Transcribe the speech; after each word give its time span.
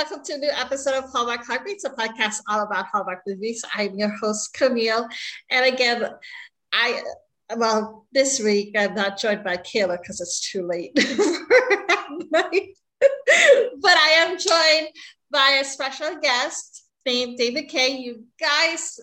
welcome 0.00 0.24
to 0.24 0.32
a 0.32 0.38
new 0.38 0.50
episode 0.56 0.94
of 0.94 1.04
Hallmark 1.10 1.44
Heartbeats, 1.44 1.84
a 1.84 1.90
podcast 1.90 2.40
all 2.48 2.62
about 2.62 2.86
Hallmark 2.86 3.20
movies. 3.26 3.62
I'm 3.74 3.98
your 3.98 4.08
host, 4.08 4.54
Camille. 4.54 5.06
And 5.50 5.74
again, 5.74 6.06
I, 6.72 7.02
well, 7.54 8.06
this 8.10 8.40
week 8.40 8.74
I'm 8.78 8.94
not 8.94 9.18
joined 9.18 9.44
by 9.44 9.58
Kayla 9.58 10.00
because 10.00 10.22
it's 10.22 10.50
too 10.50 10.66
late. 10.66 10.94
but 12.30 12.46
I 13.84 14.14
am 14.20 14.38
joined 14.38 14.88
by 15.30 15.58
a 15.60 15.64
special 15.66 16.18
guest 16.18 16.82
named 17.04 17.36
David 17.36 17.68
Kay. 17.68 17.98
You 17.98 18.24
guys 18.40 18.98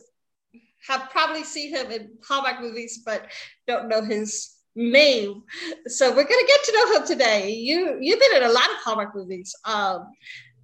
have 0.88 1.12
probably 1.12 1.44
seen 1.44 1.76
him 1.76 1.92
in 1.92 2.10
Hallmark 2.28 2.60
movies, 2.60 3.04
but 3.06 3.28
don't 3.68 3.88
know 3.88 4.02
his 4.02 4.52
name. 4.76 5.44
So 5.86 6.10
we're 6.10 6.24
gonna 6.24 6.48
get 6.48 6.64
to 6.64 6.74
know 6.74 6.96
him 6.96 7.06
today. 7.06 7.52
You 7.52 7.98
you've 8.02 8.20
been 8.20 8.38
in 8.38 8.50
a 8.50 8.52
lot 8.52 8.70
of 8.72 8.78
Hallmark 8.78 9.16
movies. 9.16 9.54
Um, 9.64 10.08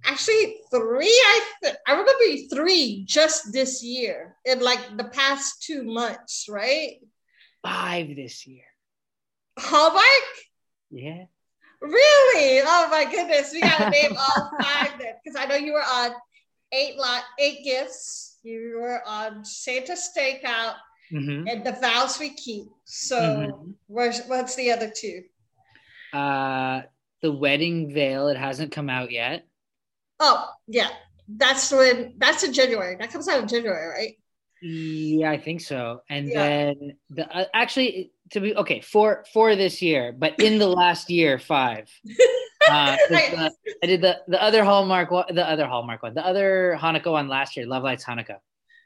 actually 0.04 0.56
three. 0.70 1.06
I 1.06 1.40
th- 1.62 1.76
I 1.86 1.92
remember 1.92 2.54
three 2.54 3.04
just 3.06 3.52
this 3.52 3.82
year 3.82 4.36
in 4.44 4.60
like 4.60 4.96
the 4.96 5.04
past 5.04 5.62
two 5.62 5.82
months, 5.82 6.46
right? 6.48 6.96
Five 7.62 8.14
this 8.14 8.46
year. 8.46 8.64
Hallmark. 9.58 10.04
Yeah. 10.90 11.24
Really? 11.80 12.62
Oh 12.64 12.88
my 12.90 13.04
goodness, 13.10 13.52
we 13.52 13.60
gotta 13.60 13.90
name 13.90 14.16
all 14.16 14.50
five 14.60 14.98
then, 14.98 15.14
because 15.22 15.38
I 15.38 15.46
know 15.46 15.56
you 15.56 15.72
were 15.72 15.80
on 15.80 16.12
eight 16.72 16.96
lot 16.96 17.22
eight 17.38 17.64
gifts. 17.64 18.38
You 18.42 18.78
were 18.80 19.00
on 19.06 19.44
Santa 19.44 19.92
Stakeout 19.92 20.74
mm-hmm. 21.12 21.48
and 21.48 21.64
the 21.64 21.72
vows 21.80 22.18
we 22.18 22.30
keep. 22.30 22.66
So 22.84 23.18
mm-hmm. 23.18 23.70
where's 23.86 24.22
what's 24.26 24.54
the 24.54 24.72
other 24.72 24.90
two? 24.94 25.22
Uh 26.12 26.82
the 27.22 27.32
wedding 27.32 27.92
veil, 27.92 28.28
it 28.28 28.36
hasn't 28.36 28.72
come 28.72 28.90
out 28.90 29.10
yet. 29.10 29.46
Oh, 30.26 30.48
yeah. 30.66 30.88
That's 31.28 31.70
when 31.70 32.14
that's 32.16 32.42
in 32.44 32.52
January. 32.52 32.96
That 32.96 33.12
comes 33.12 33.28
out 33.28 33.42
in 33.42 33.48
January, 33.48 33.86
right? 33.86 34.14
Yeah, 34.62 35.30
I 35.30 35.38
think 35.38 35.60
so. 35.60 36.00
And 36.08 36.28
yeah. 36.28 36.34
then 36.34 36.96
the 37.10 37.28
uh, 37.28 37.44
actually 37.52 38.12
to 38.30 38.40
be 38.40 38.56
okay 38.56 38.80
for 38.80 39.24
for 39.32 39.56
this 39.56 39.82
year, 39.82 40.12
but 40.16 40.40
in 40.40 40.58
the 40.58 40.68
last 40.68 41.10
year, 41.10 41.38
five. 41.38 41.88
Uh, 42.66 42.96
the, 43.10 43.52
I 43.82 43.86
did 43.86 44.00
the 44.00 44.22
the 44.26 44.42
other 44.42 44.64
Hallmark 44.64 45.10
the 45.10 45.46
other 45.46 45.66
Hallmark 45.66 46.02
one, 46.02 46.14
the 46.14 46.24
other 46.24 46.78
Hanukkah 46.80 47.12
one 47.12 47.28
last 47.28 47.58
year, 47.58 47.66
Love 47.66 47.82
Lights 47.82 48.06
Hanukkah. 48.06 48.38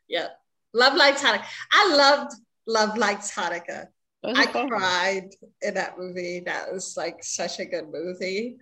Yeah, 0.08 0.34
Love 0.74 0.96
Lights 0.96 1.22
Hanukkah. 1.22 1.44
I 1.70 1.94
loved 1.94 2.34
Love 2.66 2.98
Lights 2.98 3.32
Hanukkah. 3.32 3.86
I 4.24 4.46
fun. 4.46 4.68
cried 4.68 5.30
in 5.62 5.74
that 5.74 5.98
movie. 5.98 6.40
That 6.40 6.72
was 6.72 6.96
like 6.96 7.22
such 7.22 7.60
a 7.60 7.64
good 7.64 7.88
movie. 7.92 8.56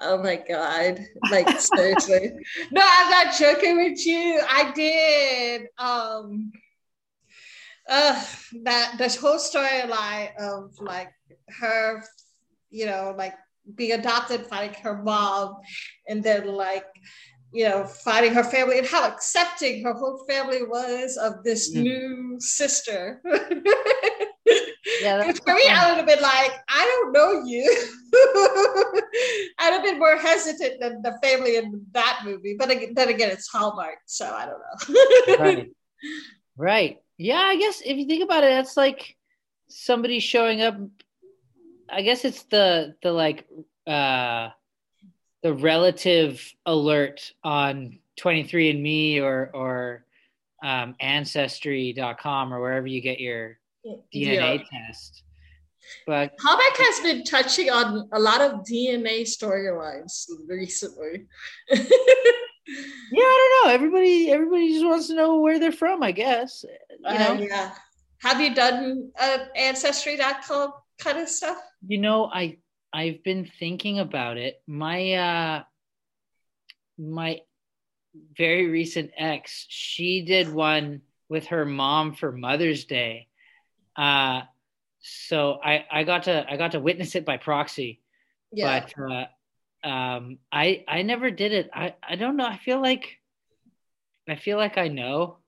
Oh 0.00 0.20
my 0.22 0.36
god! 0.36 1.00
Like 1.30 1.48
seriously, 1.60 2.32
no, 2.72 2.82
I'm 2.84 3.10
not 3.10 3.34
joking 3.34 3.76
with 3.76 4.04
you. 4.04 4.40
I 4.48 4.72
did. 4.72 5.68
Um, 5.78 6.52
uh, 7.88 8.20
that 8.64 8.96
this 8.98 9.14
whole 9.16 9.38
storyline 9.38 10.30
of 10.40 10.72
like 10.80 11.12
her, 11.60 12.02
you 12.70 12.86
know, 12.86 13.14
like 13.16 13.34
being 13.76 13.92
adopted 13.92 14.50
by 14.50 14.62
like 14.62 14.80
her 14.80 15.02
mom, 15.02 15.54
and 16.08 16.22
then 16.22 16.48
like 16.48 16.86
you 17.52 17.64
know, 17.64 17.84
finding 17.84 18.34
her 18.34 18.44
family 18.44 18.78
and 18.78 18.86
how 18.86 19.08
accepting 19.08 19.82
her 19.84 19.94
whole 19.94 20.24
family 20.28 20.64
was 20.64 21.16
of 21.16 21.44
this 21.44 21.72
mm. 21.72 21.82
new 21.82 22.36
sister. 22.40 23.22
yeah, 25.06 25.32
for 25.32 25.54
me, 25.54 25.62
I 25.68 25.88
would 25.88 25.98
have 25.98 26.06
been 26.06 26.22
like, 26.22 26.52
I 26.68 26.84
don't 26.84 27.12
know 27.12 27.44
you. 27.44 27.64
I'd 29.58 29.72
have 29.72 29.82
been 29.82 29.98
more 29.98 30.16
hesitant 30.16 30.80
than 30.80 31.02
the 31.02 31.18
family 31.22 31.56
in 31.56 31.84
that 31.92 32.22
movie. 32.24 32.56
But 32.58 32.68
then 32.68 33.08
again, 33.08 33.30
it's 33.30 33.48
Hallmark, 33.48 33.98
so 34.06 34.26
I 34.26 34.46
don't 34.46 34.58
know. 34.58 35.36
right. 35.44 35.70
Right. 36.56 36.98
Yeah, 37.18 37.40
I 37.40 37.56
guess 37.56 37.82
if 37.84 37.96
you 37.96 38.06
think 38.06 38.24
about 38.24 38.44
it, 38.44 38.48
that's 38.48 38.76
like 38.76 39.16
somebody 39.68 40.20
showing 40.20 40.62
up. 40.62 40.76
I 41.88 42.02
guess 42.02 42.24
it's 42.24 42.42
the 42.44 42.94
the 43.02 43.12
like 43.12 43.46
uh 43.86 44.48
the 45.42 45.54
relative 45.54 46.42
alert 46.64 47.32
on 47.44 47.98
23andme 48.18 49.22
or 49.22 49.50
or 49.54 50.04
um, 50.62 50.96
ancestry.com 51.00 52.52
or 52.52 52.60
wherever 52.60 52.86
you 52.86 53.00
get 53.00 53.20
your 53.20 53.58
DNA 54.14 54.58
yeah. 54.58 54.86
test. 54.86 55.22
But 56.06 56.32
Hallmark 56.40 56.76
has 56.78 57.00
been 57.00 57.24
touching 57.24 57.70
on 57.70 58.08
a 58.12 58.18
lot 58.18 58.40
of 58.40 58.64
DNA 58.64 59.22
storylines 59.22 60.26
recently. 60.48 61.26
yeah, 61.70 61.78
I 61.78 63.60
don't 63.62 63.68
know. 63.68 63.74
Everybody, 63.74 64.30
everybody 64.30 64.72
just 64.72 64.84
wants 64.84 65.06
to 65.08 65.14
know 65.14 65.40
where 65.40 65.58
they're 65.58 65.72
from. 65.72 66.02
I 66.02 66.12
guess. 66.12 66.64
You 66.64 67.06
uh, 67.06 67.18
know. 67.18 67.34
Uh, 67.34 67.40
yeah. 67.40 67.72
Have 68.18 68.40
you 68.40 68.54
done 68.54 69.10
uh, 69.20 69.38
ancestry.com 69.54 70.72
kind 70.98 71.18
of 71.18 71.28
stuff? 71.28 71.58
You 71.86 71.98
know, 71.98 72.26
I 72.32 72.58
I've 72.92 73.22
been 73.22 73.48
thinking 73.58 73.98
about 73.98 74.38
it. 74.38 74.60
My 74.66 75.12
uh, 75.12 75.62
my 76.98 77.40
very 78.36 78.68
recent 78.68 79.10
ex, 79.16 79.66
she 79.68 80.24
did 80.24 80.52
one 80.52 81.02
with 81.28 81.46
her 81.48 81.64
mom 81.64 82.14
for 82.14 82.32
Mother's 82.32 82.84
Day 82.84 83.28
uh, 83.96 84.42
so 85.00 85.58
I, 85.62 85.84
I 85.90 86.04
got 86.04 86.24
to 86.24 86.44
I 86.48 86.56
got 86.56 86.72
to 86.72 86.80
witness 86.80 87.14
it 87.14 87.24
by 87.24 87.36
proxy. 87.36 88.00
Yeah. 88.52 88.84
But 88.96 89.12
uh, 89.12 89.88
um, 89.88 90.38
I 90.50 90.84
I 90.88 91.02
never 91.02 91.30
did 91.30 91.52
it. 91.52 91.70
I, 91.72 91.94
I 92.06 92.16
don't 92.16 92.36
know. 92.36 92.46
I 92.46 92.58
feel 92.58 92.80
like 92.80 93.18
I 94.28 94.36
feel 94.36 94.58
like 94.58 94.78
I 94.78 94.88
know, 94.88 95.38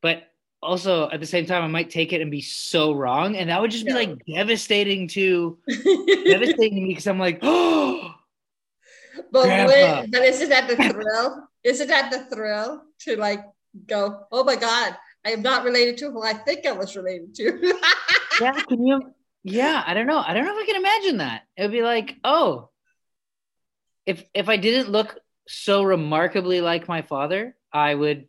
but 0.00 0.22
also 0.62 1.10
at 1.10 1.20
the 1.20 1.26
same 1.26 1.46
time 1.46 1.64
I 1.64 1.68
might 1.68 1.90
take 1.90 2.12
it 2.12 2.20
and 2.20 2.30
be 2.30 2.40
so 2.40 2.92
wrong, 2.92 3.36
and 3.36 3.50
that 3.50 3.60
would 3.60 3.70
just 3.70 3.86
be 3.86 3.92
like 3.92 4.24
devastating 4.26 5.08
to 5.08 5.58
devastating 5.68 6.74
to 6.74 6.80
me 6.80 6.88
because 6.88 7.06
I'm 7.06 7.18
like, 7.18 7.40
oh. 7.42 8.14
But 9.32 9.46
wait, 9.68 10.06
but 10.10 10.22
isn't 10.22 10.48
that 10.48 10.66
the 10.66 10.76
thrill? 10.76 11.48
isn't 11.62 11.88
that 11.88 12.10
the 12.10 12.24
thrill 12.34 12.82
to 13.00 13.16
like 13.16 13.44
go? 13.86 14.26
Oh 14.32 14.44
my 14.44 14.56
god! 14.56 14.96
I 15.24 15.30
am 15.30 15.42
not 15.42 15.64
related 15.64 15.98
to 15.98 16.10
who 16.10 16.22
I 16.22 16.32
think 16.32 16.66
I 16.66 16.72
was 16.72 16.96
related 16.96 17.34
to. 17.36 17.74
yeah, 18.40 18.52
can 18.52 18.86
you? 18.86 19.14
Yeah, 19.42 19.82
I 19.86 19.94
don't 19.94 20.06
know. 20.06 20.18
I 20.18 20.34
don't 20.34 20.44
know 20.44 20.56
if 20.56 20.62
I 20.62 20.66
can 20.66 20.76
imagine 20.76 21.18
that. 21.18 21.42
It 21.56 21.62
would 21.62 21.72
be 21.72 21.82
like, 21.82 22.16
oh, 22.24 22.70
if 24.06 24.24
if 24.34 24.48
I 24.48 24.56
didn't 24.56 24.90
look 24.90 25.18
so 25.46 25.82
remarkably 25.82 26.60
like 26.60 26.88
my 26.88 27.02
father, 27.02 27.56
I 27.72 27.94
would, 27.94 28.28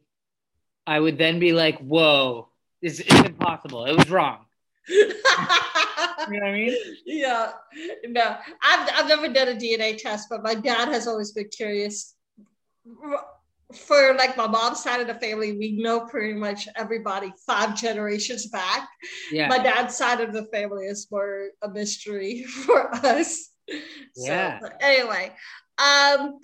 I 0.85 0.99
would 0.99 1.17
then 1.17 1.39
be 1.39 1.53
like, 1.53 1.79
whoa, 1.79 2.49
it's, 2.81 2.99
it's 2.99 3.13
impossible. 3.13 3.85
It 3.85 3.95
was 3.95 4.09
wrong. 4.09 4.45
you 4.87 5.07
know 5.07 6.39
what 6.39 6.43
I 6.43 6.51
mean? 6.53 6.77
Yeah. 7.05 7.51
No, 8.07 8.37
I've 8.61 8.89
I've 8.95 9.07
never 9.07 9.29
done 9.29 9.49
a 9.49 9.55
DNA 9.55 9.97
test, 9.97 10.27
but 10.29 10.43
my 10.43 10.55
dad 10.55 10.89
has 10.89 11.07
always 11.07 11.31
been 11.31 11.49
curious 11.49 12.15
for 13.73 14.13
like 14.15 14.37
my 14.37 14.47
mom's 14.47 14.83
side 14.83 15.01
of 15.01 15.07
the 15.07 15.15
family, 15.15 15.57
we 15.57 15.71
know 15.81 16.01
pretty 16.01 16.33
much 16.33 16.67
everybody 16.75 17.33
five 17.45 17.75
generations 17.75 18.47
back. 18.47 18.87
Yeah. 19.31 19.47
My 19.47 19.57
dad's 19.57 19.95
side 19.95 20.21
of 20.21 20.33
the 20.33 20.45
family 20.45 20.85
is 20.85 21.07
more 21.11 21.49
a 21.61 21.69
mystery 21.69 22.43
for 22.65 22.93
us. 22.93 23.49
Yeah. 24.15 24.59
So, 24.59 24.69
anyway, 24.81 25.31
um, 25.77 26.39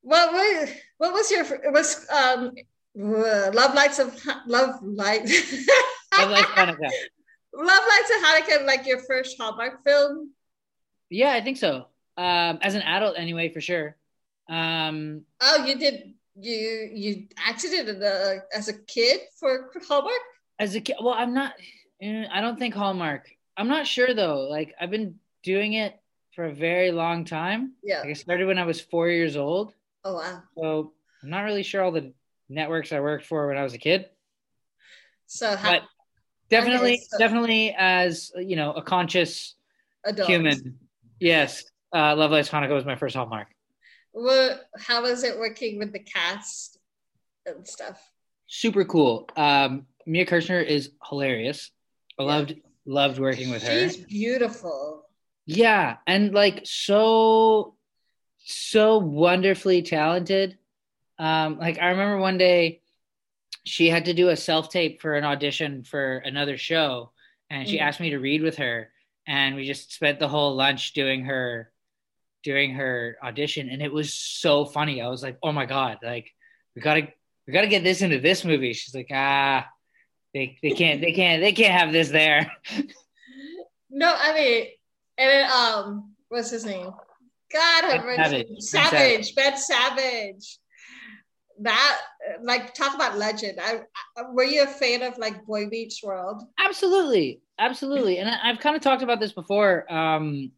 what 0.00 0.32
was 0.32 0.70
what 0.98 1.12
was 1.12 1.30
your 1.30 1.44
it 1.44 1.72
was 1.72 2.06
um 2.10 2.52
Love 2.94 3.74
Lights 3.74 3.98
of 3.98 4.18
Love 4.46 4.82
Light 4.82 5.22
Love 6.18 6.30
Lights 6.30 6.50
Hanukkah. 6.50 6.90
Love 7.54 7.84
Lights 7.88 8.10
of 8.10 8.22
Hanukkah, 8.22 8.66
like 8.66 8.86
your 8.86 8.98
first 8.98 9.36
Hallmark 9.38 9.82
film. 9.84 10.32
Yeah, 11.08 11.32
I 11.32 11.42
think 11.42 11.56
so. 11.56 11.86
Um, 12.16 12.58
as 12.62 12.74
an 12.74 12.82
adult, 12.82 13.16
anyway, 13.18 13.50
for 13.50 13.60
sure. 13.60 13.96
Um, 14.48 15.22
oh, 15.40 15.64
you 15.64 15.78
did 15.78 16.14
you 16.34 16.90
you 16.92 17.26
acted 17.36 17.72
it 17.72 18.02
as 18.54 18.68
a 18.68 18.72
kid 18.72 19.20
for 19.38 19.70
Hallmark? 19.86 20.14
As 20.58 20.74
a 20.74 20.80
kid, 20.80 20.96
well, 21.00 21.14
I'm 21.14 21.34
not. 21.34 21.54
I 22.02 22.40
don't 22.40 22.58
think 22.58 22.74
Hallmark. 22.74 23.28
I'm 23.56 23.68
not 23.68 23.86
sure 23.86 24.14
though. 24.14 24.48
Like 24.48 24.74
I've 24.80 24.90
been 24.90 25.16
doing 25.42 25.74
it 25.74 25.98
for 26.34 26.44
a 26.44 26.52
very 26.52 26.90
long 26.90 27.24
time. 27.24 27.74
Yeah. 27.82 28.00
Like 28.00 28.10
I 28.10 28.12
started 28.14 28.46
when 28.46 28.58
I 28.58 28.64
was 28.64 28.80
four 28.80 29.08
years 29.08 29.36
old. 29.36 29.74
Oh 30.04 30.14
wow. 30.14 30.42
So 30.56 30.92
I'm 31.22 31.30
not 31.30 31.42
really 31.42 31.62
sure 31.62 31.82
all 31.82 31.92
the 31.92 32.12
networks 32.48 32.92
I 32.92 33.00
worked 33.00 33.26
for 33.26 33.46
when 33.48 33.58
I 33.58 33.62
was 33.62 33.74
a 33.74 33.78
kid. 33.78 34.06
So, 35.26 35.56
how, 35.56 35.72
but 35.72 35.82
definitely, 36.50 36.94
okay, 36.94 37.02
so 37.08 37.18
definitely 37.18 37.74
as 37.78 38.32
you 38.36 38.56
know, 38.56 38.72
a 38.72 38.82
conscious 38.82 39.54
adult. 40.04 40.28
human. 40.28 40.78
Yes, 41.20 41.64
uh, 41.94 42.16
Love 42.16 42.32
Lights 42.32 42.48
Hanukkah 42.48 42.74
was 42.74 42.84
my 42.84 42.96
first 42.96 43.14
Hallmark 43.14 43.48
what 44.12 44.68
how 44.78 45.02
was 45.02 45.24
it 45.24 45.38
working 45.38 45.78
with 45.78 45.92
the 45.92 45.98
cast 45.98 46.78
and 47.46 47.66
stuff? 47.66 48.00
Super 48.46 48.84
cool. 48.84 49.28
Um 49.36 49.86
mia 50.06 50.26
kirshner 50.26 50.64
is 50.64 50.90
hilarious. 51.08 51.70
I 52.18 52.22
yeah. 52.22 52.28
loved 52.28 52.54
loved 52.84 53.18
working 53.18 53.50
with 53.50 53.62
her. 53.62 53.88
She's 53.88 53.96
beautiful. 53.96 55.04
Yeah 55.46 55.96
and 56.06 56.32
like 56.32 56.62
so 56.64 57.74
so 58.44 58.98
wonderfully 58.98 59.82
talented. 59.82 60.58
Um, 61.18 61.58
like 61.58 61.78
I 61.78 61.90
remember 61.90 62.18
one 62.18 62.38
day 62.38 62.80
she 63.64 63.88
had 63.88 64.06
to 64.06 64.14
do 64.14 64.28
a 64.28 64.36
self 64.36 64.70
tape 64.70 65.00
for 65.00 65.14
an 65.14 65.24
audition 65.24 65.84
for 65.84 66.18
another 66.18 66.56
show, 66.58 67.12
and 67.50 67.68
she 67.68 67.76
mm-hmm. 67.76 67.86
asked 67.86 68.00
me 68.00 68.10
to 68.10 68.18
read 68.18 68.42
with 68.42 68.56
her, 68.56 68.90
and 69.26 69.54
we 69.54 69.66
just 69.66 69.92
spent 69.92 70.18
the 70.18 70.28
whole 70.28 70.56
lunch 70.56 70.92
doing 70.94 71.24
her 71.24 71.71
doing 72.42 72.74
her 72.74 73.16
audition, 73.22 73.68
and 73.68 73.82
it 73.82 73.92
was 73.92 74.14
so 74.14 74.64
funny. 74.64 75.00
I 75.00 75.08
was 75.08 75.22
like, 75.22 75.38
oh 75.42 75.52
my 75.52 75.66
god, 75.66 75.98
like 76.02 76.30
we 76.74 76.82
gotta 76.82 77.08
we 77.46 77.52
gotta 77.52 77.68
get 77.68 77.84
this 77.84 78.02
into 78.02 78.20
this 78.20 78.44
movie. 78.44 78.72
She's 78.72 78.94
like, 78.94 79.10
ah, 79.12 79.66
they 80.34 80.58
they 80.62 80.70
can't 80.70 81.00
they 81.00 81.12
can't 81.12 81.42
they 81.42 81.52
can't 81.52 81.78
have 81.78 81.92
this 81.92 82.08
there. 82.08 82.52
no, 83.90 84.14
I 84.16 84.34
mean, 84.34 84.66
and 85.18 85.30
then, 85.30 85.50
um, 85.50 86.14
what's 86.28 86.50
his 86.50 86.64
name? 86.64 86.90
God, 87.52 88.02
Savage. 88.18 88.48
Savage, 88.60 89.34
Ben 89.34 89.56
Savage 89.58 90.58
that 91.60 91.98
like 92.42 92.74
talk 92.74 92.94
about 92.94 93.18
legend 93.18 93.58
I, 93.60 93.80
I, 94.16 94.22
were 94.32 94.44
you 94.44 94.62
a 94.62 94.66
fan 94.66 95.02
of 95.02 95.18
like 95.18 95.44
boy 95.44 95.66
Meets 95.66 96.02
world 96.02 96.42
absolutely 96.58 97.40
absolutely 97.58 98.18
and 98.18 98.28
I, 98.28 98.48
have 98.48 98.58
kind 98.58 98.76
of 98.76 98.82
talked 98.82 99.02
about 99.02 99.20
this 99.20 99.32
before 99.32 99.90
um 99.92 100.52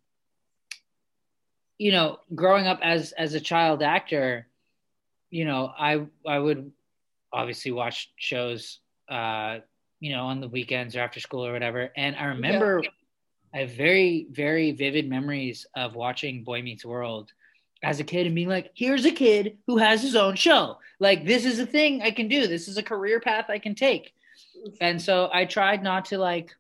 you 1.79 1.93
know 1.93 2.19
growing 2.35 2.67
up 2.67 2.79
as 2.83 3.13
as 3.13 3.35
a 3.35 3.41
child 3.41 3.83
actor 3.83 4.47
you 5.31 5.45
know 5.45 5.73
i 5.79 6.05
i 6.27 6.39
would 6.39 6.71
obviously 7.33 7.73
watch 7.73 8.13
shows 8.17 8.79
uh 9.09 9.59
you 10.01 10.13
know 10.13 10.27
on 10.27 10.41
the 10.41 10.49
weekends 10.49 10.95
or 10.97 11.01
after 11.01 11.21
school 11.21 11.45
or 11.47 11.53
whatever 11.53 11.91
and 11.97 12.17
i 12.17 12.25
remember 12.25 12.81
yeah. 12.83 12.91
i 13.55 13.59
have 13.59 13.71
very 13.71 14.27
very 14.31 14.73
vivid 14.73 15.09
memories 15.09 15.67
of 15.75 15.95
watching 15.95 16.45
boy 16.45 16.63
meets 16.63 16.85
world 16.85 17.33
as 17.85 18.01
a 18.01 18.05
kid 18.05 18.27
and 18.27 18.35
being 18.35 18.49
like, 18.49 18.71
here's 18.75 19.05
a 19.05 19.11
kid 19.11 19.59
who 19.67 19.77
has 19.77 20.03
his 20.03 20.17
own 20.17 20.35
show. 20.35 20.79
Like, 20.99 21.27
this 21.27 21.45
is 21.45 21.59
a 21.59 21.67
thing 21.67 22.03
I 22.03 22.11
can 22.11 22.29
do. 22.29 22.47
This 22.47 22.67
is 22.67 22.79
a 22.79 22.83
career 22.83 23.21
path 23.21 23.47
I 23.49 23.59
can 23.59 23.75
take. 23.75 24.15
And 24.81 25.01
so 25.01 25.29
I 25.33 25.45
tried 25.45 25.83
not 25.83 26.07
to 26.07 26.19
like 26.19 26.55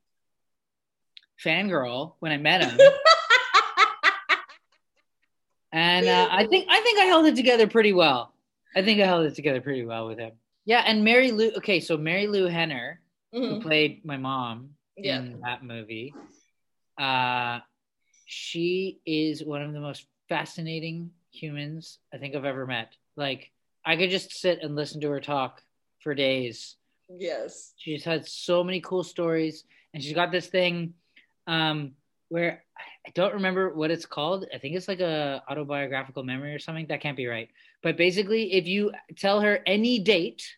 fangirl 1.43 2.12
when 2.19 2.31
I 2.31 2.37
met 2.37 2.62
him. 2.62 2.78
and 5.75 6.06
uh, 6.06 6.29
I 6.31 6.47
think 6.47 6.67
I 6.71 6.81
think 6.81 7.00
I 7.00 7.05
held 7.05 7.26
it 7.26 7.35
together 7.35 7.67
pretty 7.67 7.93
well. 7.93 8.32
I 8.76 8.82
think 8.82 9.00
I 9.00 9.06
held 9.06 9.26
it 9.26 9.35
together 9.35 9.61
pretty 9.61 9.85
well 9.85 10.06
with 10.06 10.19
him. 10.19 10.32
Yeah, 10.65 10.82
and 10.87 11.06
Marilu. 11.06 11.56
Okay, 11.59 11.81
so 11.81 11.99
Marilu 11.99 12.49
Henner, 12.50 13.00
mm-hmm. 13.35 13.55
who 13.55 13.61
played 13.61 14.05
my 14.05 14.17
mom 14.17 14.71
yeah. 14.97 15.19
in 15.19 15.41
that 15.41 15.65
movie, 15.65 16.15
uh, 16.97 17.59
she 18.25 19.00
is 19.05 19.44
one 19.44 19.62
of 19.62 19.73
the 19.73 19.81
most 19.81 20.06
fascinating 20.29 21.11
humans 21.32 21.99
I 22.12 22.19
think 22.19 22.35
I've 22.35 22.44
ever 22.44 22.67
met. 22.67 22.94
Like 23.17 23.50
I 23.85 23.97
could 23.97 24.11
just 24.11 24.32
sit 24.32 24.61
and 24.62 24.77
listen 24.77 25.00
to 25.00 25.11
her 25.11 25.20
talk 25.20 25.61
for 26.00 26.15
days. 26.15 26.77
Yes. 27.09 27.75
She's 27.77 28.05
had 28.05 28.27
so 28.27 28.65
many 28.65 28.81
cool 28.81 29.03
stories 29.03 29.65
and 29.93 30.03
she's 30.03 30.15
got 30.15 30.32
this 30.32 30.47
thing 30.47 30.94
um 31.47 31.93
where 32.29 32.63
I 33.06 33.11
don't 33.15 33.35
remember 33.35 33.75
what 33.75 33.91
it's 33.91 34.06
called. 34.06 34.47
I 34.55 34.59
think 34.59 34.77
it's 34.77 34.89
like 34.89 35.01
a 35.01 35.43
autobiographical 35.49 36.23
memory 36.23 36.55
or 36.55 36.59
something. 36.59 36.87
That 36.87 37.01
can't 37.01 37.17
be 37.17 37.27
right. 37.27 37.51
But 37.83 37.97
basically 37.97 38.55
if 38.55 38.67
you 38.67 38.93
tell 39.17 39.41
her 39.41 39.61
any 39.67 39.99
date 39.99 40.56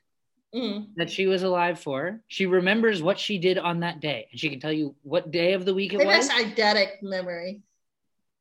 mm. 0.54 0.86
that 0.96 1.10
she 1.10 1.26
was 1.26 1.42
alive 1.42 1.80
for, 1.80 2.20
she 2.28 2.46
remembers 2.46 3.02
what 3.02 3.18
she 3.18 3.38
did 3.38 3.58
on 3.58 3.80
that 3.80 4.00
day 4.00 4.28
and 4.30 4.38
she 4.38 4.48
can 4.48 4.60
tell 4.60 4.72
you 4.72 4.94
what 5.02 5.32
day 5.32 5.54
of 5.54 5.64
the 5.64 5.74
week 5.74 5.92
it 5.92 5.98
was. 5.98 6.28
That's 6.28 6.32
eidetic 6.32 7.02
memory. 7.02 7.62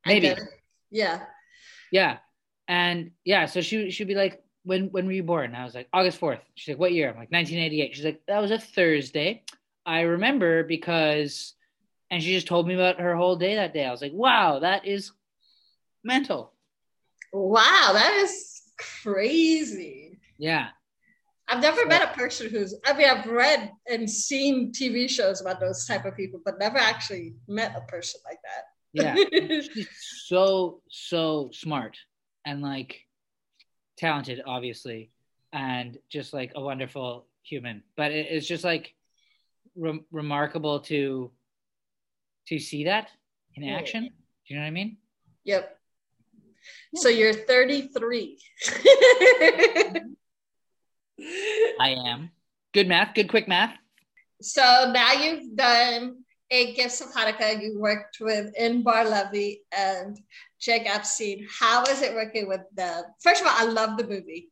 Maybe. 0.06 0.28
Eidetic. 0.28 0.48
Yeah. 0.92 1.22
Yeah. 1.92 2.18
And 2.68 3.12
yeah, 3.24 3.48
so 3.48 3.62
she 3.62 3.90
she'd 3.90 4.07
be 4.07 4.16
like, 4.16 4.42
when 4.63 4.92
when 4.92 5.06
were 5.07 5.12
you 5.12 5.24
born? 5.24 5.46
And 5.46 5.57
I 5.57 5.63
was 5.63 5.75
like, 5.75 5.88
August 5.94 6.19
4th. 6.19 6.40
She's 6.54 6.74
like, 6.74 6.80
what 6.80 6.94
year? 6.94 7.10
I'm 7.10 7.16
like, 7.16 7.31
1988. 7.31 7.96
She's 7.96 8.06
like, 8.06 8.22
that 8.28 8.42
was 8.42 8.52
a 8.52 8.60
Thursday. 8.60 9.44
I 9.86 10.02
remember 10.02 10.63
because 10.63 11.55
and 12.12 12.22
she 12.22 12.34
just 12.34 12.48
told 12.48 12.68
me 12.68 12.75
about 12.75 13.00
her 13.00 13.16
whole 13.16 13.36
day 13.36 13.56
that 13.56 13.74
day. 13.74 13.86
I 13.86 13.92
was 13.92 14.02
like, 14.02 14.13
wow, 14.13 14.60
that 14.60 14.86
is 14.86 15.12
mental. 16.04 16.54
Wow, 17.34 17.92
that 17.94 18.13
is 18.24 18.62
crazy. 18.78 20.19
Yeah. 20.38 20.69
I've 21.48 21.62
never 21.62 21.81
so, 21.81 21.88
met 21.88 22.02
a 22.02 22.18
person 22.18 22.50
who's 22.50 22.75
I 22.86 22.94
mean 22.94 23.07
I've 23.07 23.28
read 23.28 23.72
and 23.88 24.10
seen 24.10 24.72
TV 24.72 25.07
shows 25.07 25.42
about 25.42 25.60
those 25.60 25.86
type 25.86 26.06
of 26.06 26.16
people, 26.16 26.42
but 26.44 26.57
never 26.60 26.78
actually 26.78 27.36
met 27.48 27.75
a 27.78 27.81
person 27.81 28.19
like 28.25 28.40
that 28.44 28.63
yeah 28.96 29.16
she's 29.62 29.90
so 30.25 30.81
so 30.90 31.50
smart 31.52 31.98
and 32.46 32.62
like 32.62 33.02
talented 33.98 34.42
obviously 34.46 35.12
and 35.52 35.98
just 36.10 36.34
like 36.34 36.52
a 36.56 36.62
wonderful 36.62 37.28
human 37.44 37.84
but 37.98 38.12
it, 38.12 38.28
it's 38.30 38.48
just 38.48 38.63
like 38.63 38.94
re- 39.75 40.04
remarkable 40.12 40.80
to 40.80 41.30
to 42.47 42.59
see 42.59 42.86
that 42.86 43.09
in 43.56 43.63
action. 43.63 44.03
Do 44.03 44.09
you 44.47 44.56
know 44.57 44.63
what 44.63 44.68
i 44.68 44.71
mean? 44.71 44.97
Yep. 45.44 45.80
So 46.95 47.09
you're 47.09 47.33
33 47.33 48.39
i 51.80 51.89
am. 51.89 52.31
Good 52.74 52.88
math 52.88 53.13
good 53.13 53.30
quick 53.30 53.47
math. 53.47 53.75
So 54.42 54.92
now 54.94 55.13
you've 55.13 55.56
done 55.56 56.25
Eight 56.51 56.75
Gifts 56.75 57.01
of 57.01 57.12
Hanukkah, 57.12 57.62
you 57.62 57.80
worked 57.80 58.18
with 58.21 58.53
Inbar 58.59 59.06
Lavi 59.06 59.62
and 59.75 60.19
Jake 60.59 60.83
Epstein. 60.86 61.47
How 61.50 61.83
is 61.83 62.01
it 62.01 62.13
working 62.13 62.47
with 62.47 62.62
them? 62.74 63.03
First 63.21 63.42
of 63.42 63.47
all, 63.47 63.53
I 63.56 63.65
love 63.65 63.97
the 63.97 64.07
movie. 64.07 64.50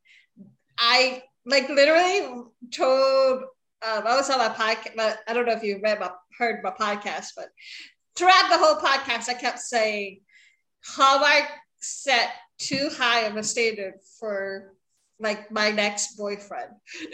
I 0.77 1.21
like 1.45 1.69
literally 1.69 2.45
told 2.71 3.43
um, 3.85 4.07
I 4.07 4.15
was 4.15 4.29
on 4.29 4.37
my 4.37 4.49
podcast. 4.49 5.15
I 5.27 5.33
don't 5.33 5.45
know 5.45 5.53
if 5.53 5.63
you 5.63 5.79
read 5.83 5.99
my 5.99 6.11
heard 6.37 6.63
my 6.63 6.71
podcast, 6.71 7.29
but 7.35 7.49
throughout 8.15 8.49
the 8.49 8.57
whole 8.57 8.75
podcast, 8.75 9.29
I 9.29 9.33
kept 9.33 9.59
saying 9.59 10.21
Hallmark 10.85 11.49
set 11.79 12.31
too 12.57 12.89
high 12.93 13.21
of 13.21 13.35
a 13.35 13.43
standard 13.43 13.95
for 14.19 14.73
like 15.19 15.51
my 15.51 15.71
next 15.71 16.15
boyfriend. 16.17 16.71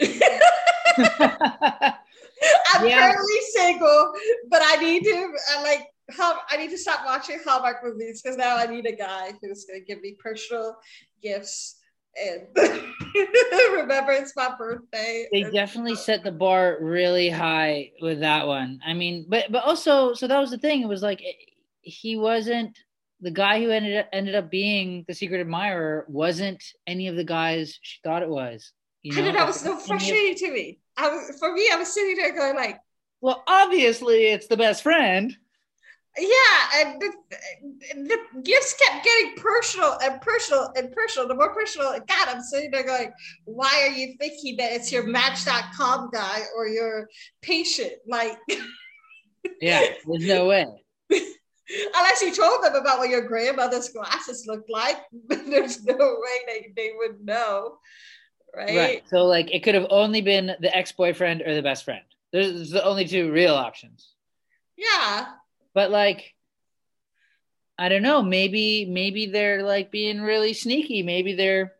I'm 2.72 2.86
yeah. 2.86 3.12
currently 3.12 3.40
single, 3.52 4.12
but 4.48 4.62
I 4.64 4.76
need 4.76 5.04
to 5.04 5.32
I 5.50 5.62
like 5.62 5.86
how 6.10 6.38
I 6.48 6.56
need 6.56 6.70
to 6.70 6.78
stop 6.78 7.04
watching 7.04 7.40
Hallmark 7.44 7.84
movies 7.84 8.22
because 8.22 8.36
now 8.36 8.56
I 8.56 8.66
need 8.66 8.86
a 8.86 8.92
guy 8.92 9.32
who's 9.40 9.64
going 9.64 9.80
to 9.80 9.86
give 9.86 10.00
me 10.00 10.16
personal 10.18 10.76
gifts 11.22 11.79
and 12.16 12.46
remember 13.72 14.12
it's 14.12 14.34
my 14.36 14.54
birthday. 14.56 15.26
They 15.32 15.44
definitely 15.44 15.96
set 15.96 16.24
the 16.24 16.32
bar 16.32 16.78
really 16.80 17.30
high 17.30 17.92
with 18.00 18.20
that 18.20 18.46
one. 18.46 18.80
I 18.86 18.94
mean, 18.94 19.26
but 19.28 19.50
but 19.50 19.64
also, 19.64 20.14
so 20.14 20.26
that 20.26 20.40
was 20.40 20.50
the 20.50 20.58
thing. 20.58 20.82
It 20.82 20.88
was 20.88 21.02
like 21.02 21.20
eh, 21.22 21.32
he 21.82 22.16
wasn't 22.16 22.78
the 23.20 23.30
guy 23.30 23.60
who 23.60 23.70
ended 23.70 23.96
up 23.96 24.08
ended 24.12 24.34
up 24.34 24.50
being 24.50 25.04
the 25.06 25.14
secret 25.14 25.40
admirer. 25.40 26.06
Wasn't 26.08 26.62
any 26.86 27.08
of 27.08 27.16
the 27.16 27.24
guys 27.24 27.78
she 27.82 27.98
thought 28.02 28.22
it 28.22 28.28
was. 28.28 28.72
You 29.02 29.14
know? 29.14 29.24
Know 29.26 29.32
that 29.32 29.46
was 29.46 29.60
so 29.60 29.76
frustrating 29.76 30.36
to 30.36 30.52
me. 30.52 30.78
I 30.96 31.08
was, 31.08 31.38
for 31.38 31.52
me, 31.52 31.70
I 31.72 31.76
was 31.76 31.92
sitting 31.92 32.16
there 32.16 32.34
going 32.34 32.56
like, 32.56 32.78
well, 33.20 33.42
obviously 33.46 34.26
it's 34.26 34.46
the 34.46 34.56
best 34.56 34.82
friend. 34.82 35.34
Yeah, 36.18 36.26
and 36.76 37.00
the, 37.00 37.12
the 37.94 38.18
gifts 38.42 38.74
kept 38.74 39.04
getting 39.04 39.34
personal 39.36 39.96
and 40.02 40.20
personal 40.20 40.72
and 40.74 40.90
personal. 40.92 41.28
The 41.28 41.34
more 41.34 41.54
personal 41.54 41.92
it 41.92 42.06
got, 42.06 42.28
I'm 42.28 42.42
sitting 42.42 42.70
there 42.72 42.84
going, 42.84 43.12
why 43.44 43.86
are 43.86 43.92
you 43.92 44.16
thinking 44.18 44.56
that 44.56 44.72
it's 44.72 44.90
your 44.90 45.06
Match.com 45.06 46.10
guy 46.12 46.40
or 46.56 46.66
your 46.66 47.08
patient? 47.42 47.92
Like, 48.08 48.36
yeah, 49.60 49.80
there's 50.06 50.26
no 50.26 50.46
way. 50.46 50.66
Unless 51.94 52.22
you 52.22 52.34
told 52.34 52.64
them 52.64 52.74
about 52.74 52.98
what 52.98 53.10
your 53.10 53.28
grandmother's 53.28 53.90
glasses 53.90 54.44
looked 54.48 54.68
like, 54.68 54.96
there's 55.28 55.84
no 55.84 55.94
way 55.94 56.38
they, 56.46 56.72
they 56.76 56.90
would 56.98 57.24
know 57.24 57.78
right? 58.54 58.76
Right. 58.76 59.02
So 59.08 59.26
like 59.26 59.52
it 59.52 59.62
could 59.62 59.74
have 59.74 59.86
only 59.90 60.20
been 60.20 60.52
the 60.60 60.76
ex-boyfriend 60.76 61.42
or 61.42 61.54
the 61.54 61.62
best 61.62 61.84
friend. 61.84 62.02
There's 62.32 62.70
the 62.70 62.84
only 62.84 63.06
two 63.06 63.32
real 63.32 63.54
options. 63.54 64.12
Yeah. 64.76 65.26
But 65.74 65.90
like 65.90 66.34
I 67.78 67.88
don't 67.88 68.02
know, 68.02 68.22
maybe 68.22 68.84
maybe 68.84 69.26
they're 69.26 69.62
like 69.62 69.90
being 69.90 70.20
really 70.20 70.52
sneaky. 70.52 71.02
Maybe 71.02 71.34
they're 71.34 71.72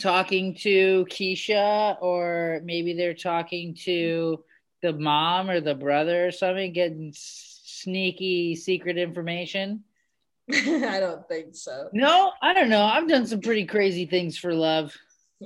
talking 0.00 0.54
to 0.62 1.04
Keisha 1.10 1.96
or 2.00 2.60
maybe 2.64 2.94
they're 2.94 3.14
talking 3.14 3.74
to 3.84 4.44
the 4.82 4.92
mom 4.92 5.50
or 5.50 5.60
the 5.60 5.74
brother 5.74 6.28
or 6.28 6.30
something 6.30 6.72
getting 6.72 7.12
sneaky 7.16 8.54
secret 8.54 8.98
information. 8.98 9.82
I 10.52 11.00
don't 11.00 11.26
think 11.26 11.56
so. 11.56 11.88
No, 11.92 12.32
I 12.40 12.54
don't 12.54 12.68
know. 12.68 12.82
I've 12.82 13.08
done 13.08 13.26
some 13.26 13.40
pretty 13.40 13.66
crazy 13.66 14.06
things 14.06 14.38
for 14.38 14.54
love. 14.54 14.96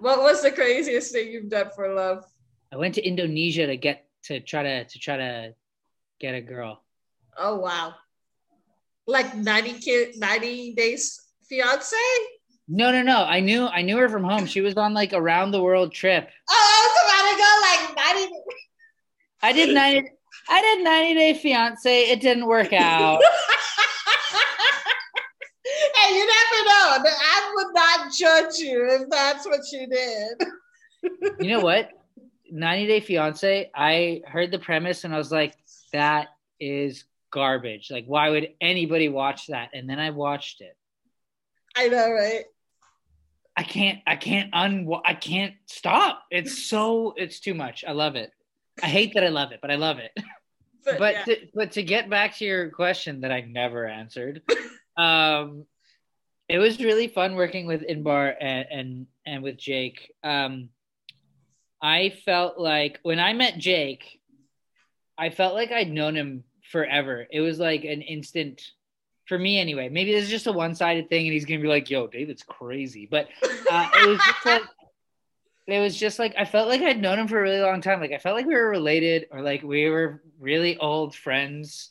what 0.00 0.20
was 0.20 0.42
the 0.42 0.52
craziest 0.52 1.12
thing 1.12 1.30
you've 1.30 1.50
done 1.50 1.68
for 1.74 1.92
love? 1.92 2.24
I 2.72 2.76
went 2.76 2.94
to 2.94 3.06
Indonesia 3.06 3.66
to 3.66 3.76
get 3.76 4.06
to 4.22 4.40
try 4.40 4.62
to 4.62 4.84
to 4.84 4.98
try 4.98 5.16
to 5.16 5.54
get 6.20 6.34
a 6.34 6.40
girl. 6.40 6.82
Oh 7.36 7.56
wow. 7.56 7.94
Like 9.06 9.34
90 9.34 9.72
kid 9.80 10.16
90 10.18 10.74
days 10.74 11.20
fiance? 11.48 11.96
No, 12.68 12.92
no, 12.92 13.02
no. 13.02 13.24
I 13.24 13.40
knew 13.40 13.66
I 13.66 13.82
knew 13.82 13.96
her 13.96 14.08
from 14.08 14.22
home. 14.22 14.46
She 14.46 14.60
was 14.60 14.76
on 14.76 14.94
like 14.94 15.12
around 15.12 15.50
the 15.50 15.62
world 15.62 15.92
trip. 15.92 16.28
Oh, 16.48 16.52
I 16.52 16.86
was 16.86 16.94
about 17.04 17.24
to 17.30 17.36
go 17.42 17.50
like 17.66 17.96
90. 18.16 18.32
I 19.42 19.52
did 19.52 19.74
90 19.74 20.08
I 20.48 20.62
did 20.62 20.84
90 20.84 21.14
Day 21.14 21.34
Fiance. 21.34 22.10
It 22.10 22.20
didn't 22.20 22.46
work 22.46 22.72
out. 22.72 23.20
hey, 25.94 26.14
you 26.14 26.26
never 26.26 26.64
know. 26.66 27.04
I 27.04 27.52
would 27.54 27.74
not 27.74 28.12
judge 28.12 28.58
you 28.58 28.86
if 28.90 29.08
that's 29.08 29.46
what 29.46 29.60
you 29.72 29.86
did. 29.88 30.42
you 31.40 31.48
know 31.48 31.60
what? 31.60 31.90
90 32.50 32.86
Day 32.86 33.00
Fiance, 33.00 33.70
I 33.74 34.22
heard 34.26 34.50
the 34.50 34.58
premise 34.58 35.04
and 35.04 35.14
I 35.14 35.18
was 35.18 35.30
like, 35.30 35.54
that 35.92 36.28
is 36.58 37.04
garbage. 37.30 37.90
Like, 37.90 38.06
why 38.06 38.30
would 38.30 38.50
anybody 38.60 39.08
watch 39.08 39.46
that? 39.48 39.70
And 39.74 39.88
then 39.88 39.98
I 39.98 40.10
watched 40.10 40.60
it. 40.60 40.76
I 41.76 41.88
know, 41.88 42.10
right? 42.12 42.44
I 43.56 43.62
can't, 43.62 44.00
I 44.06 44.16
can't 44.16 44.52
un, 44.54 44.88
I 45.04 45.14
can't 45.14 45.54
stop. 45.66 46.24
It's 46.30 46.64
so, 46.68 47.14
it's 47.16 47.40
too 47.40 47.54
much. 47.54 47.84
I 47.86 47.92
love 47.92 48.16
it. 48.16 48.30
I 48.82 48.86
hate 48.86 49.14
that 49.14 49.24
I 49.24 49.28
love 49.28 49.52
it, 49.52 49.60
but 49.60 49.70
I 49.70 49.76
love 49.76 49.98
it. 49.98 50.12
But 50.82 50.98
but, 50.98 51.14
yeah. 51.14 51.24
to, 51.24 51.36
but 51.54 51.72
to 51.72 51.82
get 51.82 52.08
back 52.08 52.38
to 52.38 52.44
your 52.46 52.70
question 52.70 53.20
that 53.20 53.30
I 53.30 53.42
never 53.42 53.86
answered, 53.86 54.40
um, 54.96 55.66
it 56.48 56.56
was 56.56 56.80
really 56.80 57.06
fun 57.06 57.34
working 57.34 57.66
with 57.66 57.86
Inbar 57.86 58.34
and 58.40 58.66
and, 58.70 59.06
and 59.26 59.42
with 59.42 59.58
Jake. 59.58 60.10
Um, 60.24 60.70
I 61.82 62.14
felt 62.24 62.58
like 62.58 62.98
when 63.02 63.20
I 63.20 63.34
met 63.34 63.58
Jake, 63.58 64.19
I 65.20 65.28
felt 65.28 65.54
like 65.54 65.70
I'd 65.70 65.90
known 65.90 66.16
him 66.16 66.44
forever. 66.72 67.26
It 67.30 67.40
was 67.42 67.58
like 67.58 67.84
an 67.84 68.00
instant 68.00 68.70
for 69.26 69.38
me 69.38 69.60
anyway. 69.60 69.90
Maybe 69.90 70.12
this 70.12 70.24
is 70.24 70.30
just 70.30 70.46
a 70.46 70.52
one-sided 70.52 71.10
thing, 71.10 71.26
and 71.26 71.32
he's 71.34 71.44
gonna 71.44 71.60
be 71.60 71.68
like, 71.68 71.90
"Yo, 71.90 72.06
David's 72.06 72.42
crazy," 72.42 73.06
but 73.08 73.28
uh, 73.70 73.90
it 73.94 74.08
was 74.08 74.18
just 74.18 74.46
like 74.46 74.62
it 75.66 75.78
was 75.78 75.96
just 75.96 76.18
like 76.18 76.34
I 76.38 76.46
felt 76.46 76.68
like 76.68 76.80
I'd 76.80 77.00
known 77.00 77.18
him 77.18 77.28
for 77.28 77.38
a 77.38 77.42
really 77.42 77.60
long 77.60 77.82
time. 77.82 78.00
Like 78.00 78.12
I 78.12 78.18
felt 78.18 78.34
like 78.34 78.46
we 78.46 78.54
were 78.54 78.70
related, 78.70 79.26
or 79.30 79.42
like 79.42 79.62
we 79.62 79.90
were 79.90 80.22
really 80.38 80.78
old 80.78 81.14
friends. 81.14 81.90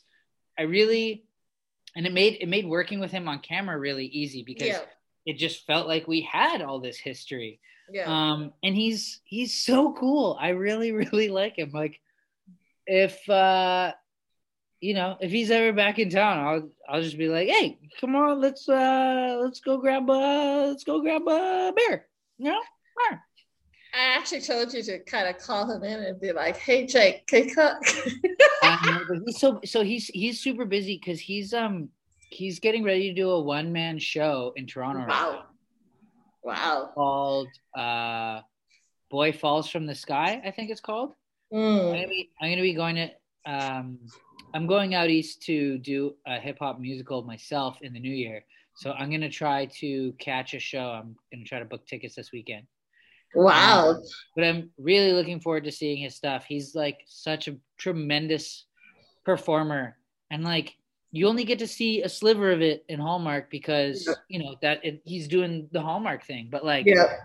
I 0.58 0.62
really, 0.62 1.24
and 1.94 2.06
it 2.06 2.12
made 2.12 2.38
it 2.40 2.48
made 2.48 2.66
working 2.66 2.98
with 2.98 3.12
him 3.12 3.28
on 3.28 3.38
camera 3.38 3.78
really 3.78 4.06
easy 4.06 4.42
because 4.42 4.68
yeah. 4.68 4.80
it 5.24 5.38
just 5.38 5.66
felt 5.66 5.86
like 5.86 6.08
we 6.08 6.22
had 6.22 6.62
all 6.62 6.80
this 6.80 6.98
history. 6.98 7.60
Yeah. 7.92 8.06
Um, 8.06 8.52
and 8.64 8.74
he's 8.74 9.20
he's 9.24 9.54
so 9.54 9.92
cool. 9.92 10.36
I 10.40 10.48
really 10.48 10.90
really 11.04 11.28
like 11.28 11.58
him. 11.58 11.70
Like 11.72 12.00
if 12.86 13.28
uh 13.28 13.92
you 14.80 14.94
know, 14.94 15.16
if 15.20 15.30
he's 15.30 15.50
ever 15.50 15.74
back 15.74 15.98
in 15.98 16.08
town, 16.08 16.38
I'll 16.38 16.70
I'll 16.88 17.02
just 17.02 17.18
be 17.18 17.28
like, 17.28 17.48
"Hey, 17.48 17.78
come 18.00 18.16
on, 18.16 18.40
let's 18.40 18.68
uh 18.68 19.38
let's 19.42 19.60
go 19.60 19.78
grab 19.78 20.08
a 20.08 20.68
let's 20.68 20.84
go 20.84 21.00
grab 21.00 21.22
a 21.28 21.72
beer." 21.76 22.06
You 22.38 22.46
know? 22.46 22.60
I 23.92 24.16
actually 24.16 24.40
told 24.40 24.72
you 24.72 24.82
to 24.84 25.00
kind 25.00 25.28
of 25.28 25.38
call 25.38 25.70
him 25.70 25.82
in 25.82 26.00
and 26.00 26.20
be 26.20 26.32
like, 26.32 26.56
"Hey, 26.56 26.86
Jake, 26.86 27.26
can 27.26 27.48
you 27.48 27.54
cook?" 27.54 27.76
he's 29.26 29.38
so 29.38 29.60
so 29.64 29.82
he's 29.82 30.06
he's 30.06 30.40
super 30.40 30.64
busy 30.64 30.96
because 30.96 31.20
he's 31.20 31.52
um 31.52 31.90
he's 32.30 32.60
getting 32.60 32.84
ready 32.84 33.08
to 33.08 33.14
do 33.14 33.30
a 33.30 33.40
one 33.40 33.72
man 33.72 33.98
show 33.98 34.52
in 34.56 34.66
Toronto. 34.66 35.06
Wow! 35.08 35.44
Right 36.44 36.58
wow! 36.58 36.90
Called 36.94 37.48
uh, 37.76 38.40
"Boy 39.10 39.32
Falls 39.32 39.68
from 39.68 39.86
the 39.86 39.94
Sky," 39.94 40.40
I 40.44 40.50
think 40.52 40.70
it's 40.70 40.80
called. 40.80 41.14
Mm. 41.52 41.80
I'm, 41.80 41.94
gonna 41.94 42.08
be, 42.08 42.30
I'm 42.40 42.50
gonna 42.50 42.62
be 42.62 42.74
going 42.74 42.96
to 42.96 43.10
um 43.46 43.98
I'm 44.52 44.66
going 44.66 44.94
out 44.94 45.10
east 45.10 45.42
to 45.42 45.78
do 45.78 46.14
a 46.26 46.38
hip 46.38 46.58
hop 46.58 46.80
musical 46.80 47.22
myself 47.22 47.78
in 47.82 47.92
the 47.92 48.00
new 48.00 48.12
year. 48.12 48.44
So 48.74 48.92
I'm 48.92 49.10
gonna 49.10 49.30
try 49.30 49.66
to 49.80 50.12
catch 50.18 50.54
a 50.54 50.58
show. 50.58 50.90
I'm 50.90 51.16
gonna 51.32 51.44
try 51.44 51.58
to 51.58 51.64
book 51.64 51.86
tickets 51.86 52.14
this 52.14 52.32
weekend. 52.32 52.66
Wow. 53.34 53.90
Um, 53.90 54.02
but 54.34 54.44
I'm 54.44 54.70
really 54.78 55.12
looking 55.12 55.40
forward 55.40 55.64
to 55.64 55.72
seeing 55.72 55.98
his 55.98 56.16
stuff. 56.16 56.44
He's 56.48 56.74
like 56.74 56.98
such 57.06 57.48
a 57.48 57.56
tremendous 57.78 58.66
performer. 59.24 59.96
And 60.30 60.44
like 60.44 60.74
you 61.12 61.26
only 61.28 61.44
get 61.44 61.58
to 61.60 61.66
see 61.66 62.02
a 62.02 62.08
sliver 62.08 62.52
of 62.52 62.60
it 62.62 62.84
in 62.88 63.00
Hallmark 63.00 63.50
because 63.50 64.08
you 64.28 64.42
know 64.42 64.56
that 64.62 64.84
it, 64.84 65.02
he's 65.04 65.28
doing 65.28 65.68
the 65.72 65.80
Hallmark 65.80 66.24
thing. 66.24 66.48
But 66.50 66.64
like 66.64 66.86
yeah. 66.86 67.16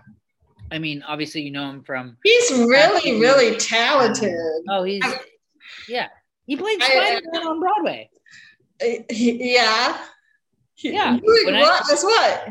I 0.72 0.79
mean, 0.79 1.03
obviously 1.07 1.41
you 1.41 1.51
know 1.51 1.69
him 1.69 1.84
from 1.84 2.17
He's 2.24 2.51
really, 2.51 3.19
really 3.19 3.57
talented. 3.57 4.36
Oh, 4.69 4.84
he's 4.84 5.03
yeah. 5.88 6.07
He 6.45 6.55
played 6.55 6.81
Spider 6.81 7.22
Man 7.31 7.48
on 7.48 7.60
Broadway. 7.60 8.10
Yeah. 8.81 9.98
Yeah. 10.77 11.17
When 11.24 11.55
what? 11.55 11.84
I, 11.89 12.03
what? 12.03 12.50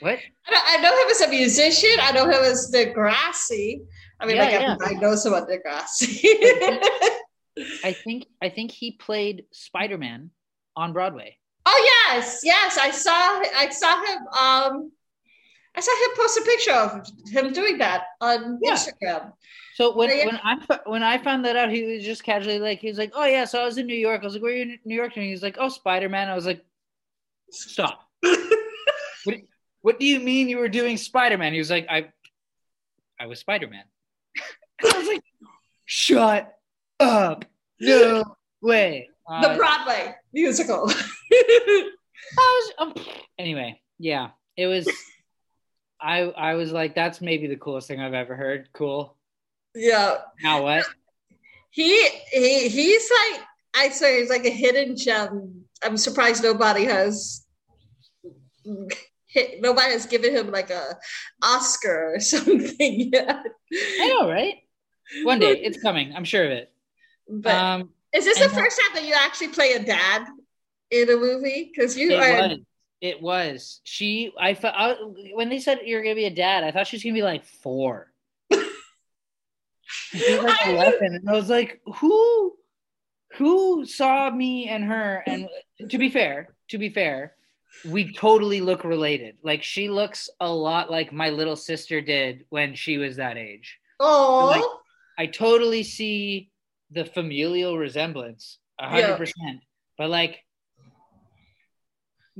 What? 0.00 0.18
I, 0.48 0.78
know 0.78 0.90
him 0.90 1.10
as 1.10 1.20
a 1.20 1.28
musician. 1.28 1.90
I 2.00 2.12
know 2.12 2.24
him 2.24 2.42
as 2.42 2.72
Degrassi. 2.74 3.82
I 4.18 4.26
mean, 4.26 4.36
yeah, 4.36 4.42
like 4.42 4.52
yeah. 4.52 4.76
I, 4.82 4.92
know 4.94 5.14
someone 5.14 5.46
Degrassi. 5.46 6.34
I 7.84 7.92
think 7.92 8.26
I 8.42 8.48
think 8.48 8.70
he 8.70 8.92
played 8.92 9.44
Spider 9.52 9.98
Man 9.98 10.30
on 10.76 10.92
Broadway. 10.92 11.36
Oh 11.66 12.10
yes, 12.10 12.40
yes. 12.42 12.78
I 12.78 12.90
saw 12.90 13.12
I 13.12 13.68
saw 13.70 14.04
him. 14.04 14.18
Um, 14.38 14.92
I 15.76 15.80
saw 15.80 15.92
him 15.92 16.16
post 16.16 16.38
a 16.38 16.42
picture 16.42 16.72
of 16.72 17.06
him 17.30 17.52
doing 17.52 17.78
that 17.78 18.04
on 18.20 18.58
yeah. 18.62 18.74
Instagram. 18.74 19.32
So 19.74 19.96
when 19.96 20.10
when 20.26 20.40
I 20.42 20.78
when 20.86 21.02
I 21.02 21.18
found 21.18 21.44
that 21.44 21.56
out, 21.56 21.70
he 21.70 21.84
was 21.84 22.04
just 22.04 22.24
casually 22.24 22.58
like 22.58 22.80
he 22.80 22.88
was 22.88 22.98
like, 22.98 23.12
"Oh 23.14 23.24
yeah, 23.24 23.44
so 23.44 23.62
I 23.62 23.64
was 23.64 23.78
in 23.78 23.86
New 23.86 23.94
York." 23.94 24.20
I 24.20 24.24
was 24.24 24.34
like, 24.34 24.42
"Where 24.42 24.52
are 24.52 24.56
you 24.56 24.62
in 24.62 24.78
New 24.84 24.94
York?" 24.94 25.12
And 25.16 25.24
he 25.24 25.30
was 25.30 25.42
like, 25.42 25.56
"Oh, 25.58 25.68
Spider 25.68 26.08
Man." 26.08 26.28
I 26.28 26.34
was 26.34 26.44
like, 26.44 26.64
"Stop." 27.50 28.08
what, 29.24 29.36
what 29.82 30.00
do 30.00 30.06
you 30.06 30.20
mean 30.20 30.48
you 30.48 30.58
were 30.58 30.68
doing 30.68 30.96
Spider 30.96 31.38
Man? 31.38 31.52
He 31.52 31.58
was 31.58 31.70
like, 31.70 31.86
I, 31.88 32.08
I 33.18 33.26
was 33.26 33.40
Spider 33.40 33.68
Man. 33.68 33.84
I 34.84 34.98
was 34.98 35.08
like, 35.08 35.22
shut 35.84 36.52
up. 36.98 37.44
No 37.80 38.36
way. 38.60 39.08
Uh, 39.30 39.48
the 39.48 39.56
Broadway 39.56 40.14
musical. 40.32 40.86
was, 42.36 42.72
um, 42.78 42.94
anyway, 43.38 43.80
yeah, 43.98 44.30
it 44.56 44.66
was. 44.66 44.88
I 46.00 46.20
I 46.20 46.54
was 46.54 46.72
like, 46.72 46.94
that's 46.94 47.20
maybe 47.20 47.46
the 47.46 47.56
coolest 47.56 47.88
thing 47.88 48.00
I've 48.00 48.14
ever 48.14 48.34
heard. 48.34 48.68
Cool. 48.72 49.16
Yeah. 49.74 50.18
Now 50.42 50.62
what? 50.62 50.84
He 51.70 52.08
he 52.32 52.68
he's 52.68 53.10
like 53.10 53.42
I 53.74 53.88
say 53.90 54.20
he's 54.20 54.30
like 54.30 54.44
a 54.44 54.50
hidden 54.50 54.96
gem. 54.96 55.64
I'm 55.84 55.96
surprised 55.96 56.42
nobody 56.42 56.84
has 56.84 57.46
nobody 59.60 59.92
has 59.92 60.06
given 60.06 60.34
him 60.34 60.50
like 60.50 60.70
a 60.70 60.96
Oscar 61.42 62.14
or 62.14 62.20
something 62.20 63.10
yet. 63.12 63.44
I 63.72 64.08
know, 64.08 64.28
right? 64.28 64.56
One 65.22 65.38
day 65.38 65.52
it's 65.52 65.80
coming. 65.80 66.14
I'm 66.14 66.24
sure 66.24 66.44
of 66.44 66.50
it. 66.50 66.72
But 67.28 67.54
um, 67.54 67.90
is 68.12 68.24
this 68.24 68.38
the 68.38 68.48
first 68.48 68.80
time 68.80 68.94
that 68.94 69.04
you 69.04 69.14
actually 69.16 69.48
play 69.48 69.72
a 69.72 69.82
dad 69.82 70.26
in 70.90 71.10
a 71.10 71.16
movie? 71.16 71.70
Because 71.72 71.96
you 71.96 72.14
are. 72.14 72.48
Was. 72.48 72.58
It 73.00 73.22
was. 73.22 73.80
She. 73.84 74.32
I, 74.38 74.56
I 74.62 74.96
when 75.32 75.48
they 75.48 75.58
said 75.58 75.80
you're 75.84 76.02
gonna 76.02 76.14
be 76.14 76.26
a 76.26 76.34
dad, 76.34 76.64
I 76.64 76.70
thought 76.70 76.86
she 76.86 76.96
was 76.96 77.02
gonna 77.02 77.14
be 77.14 77.22
like 77.22 77.44
four. 77.44 78.12
she 79.82 80.34
was 80.34 80.44
like 80.44 80.66
eleven, 80.66 81.14
and 81.14 81.28
I 81.28 81.32
was 81.32 81.48
like, 81.48 81.80
who, 81.96 82.54
who 83.36 83.86
saw 83.86 84.30
me 84.30 84.68
and 84.68 84.84
her? 84.84 85.22
And 85.26 85.48
to 85.88 85.98
be 85.98 86.10
fair, 86.10 86.54
to 86.68 86.78
be 86.78 86.90
fair, 86.90 87.34
we 87.86 88.12
totally 88.12 88.60
look 88.60 88.84
related. 88.84 89.36
Like 89.42 89.62
she 89.62 89.88
looks 89.88 90.28
a 90.40 90.52
lot 90.52 90.90
like 90.90 91.12
my 91.12 91.30
little 91.30 91.56
sister 91.56 92.00
did 92.00 92.44
when 92.50 92.74
she 92.74 92.98
was 92.98 93.16
that 93.16 93.38
age. 93.38 93.78
Oh, 93.98 94.46
like, 94.46 94.64
I 95.18 95.26
totally 95.26 95.82
see 95.82 96.50
the 96.90 97.04
familial 97.04 97.78
resemblance, 97.78 98.58
hundred 98.78 99.16
percent. 99.16 99.60
But 99.96 100.10
like, 100.10 100.44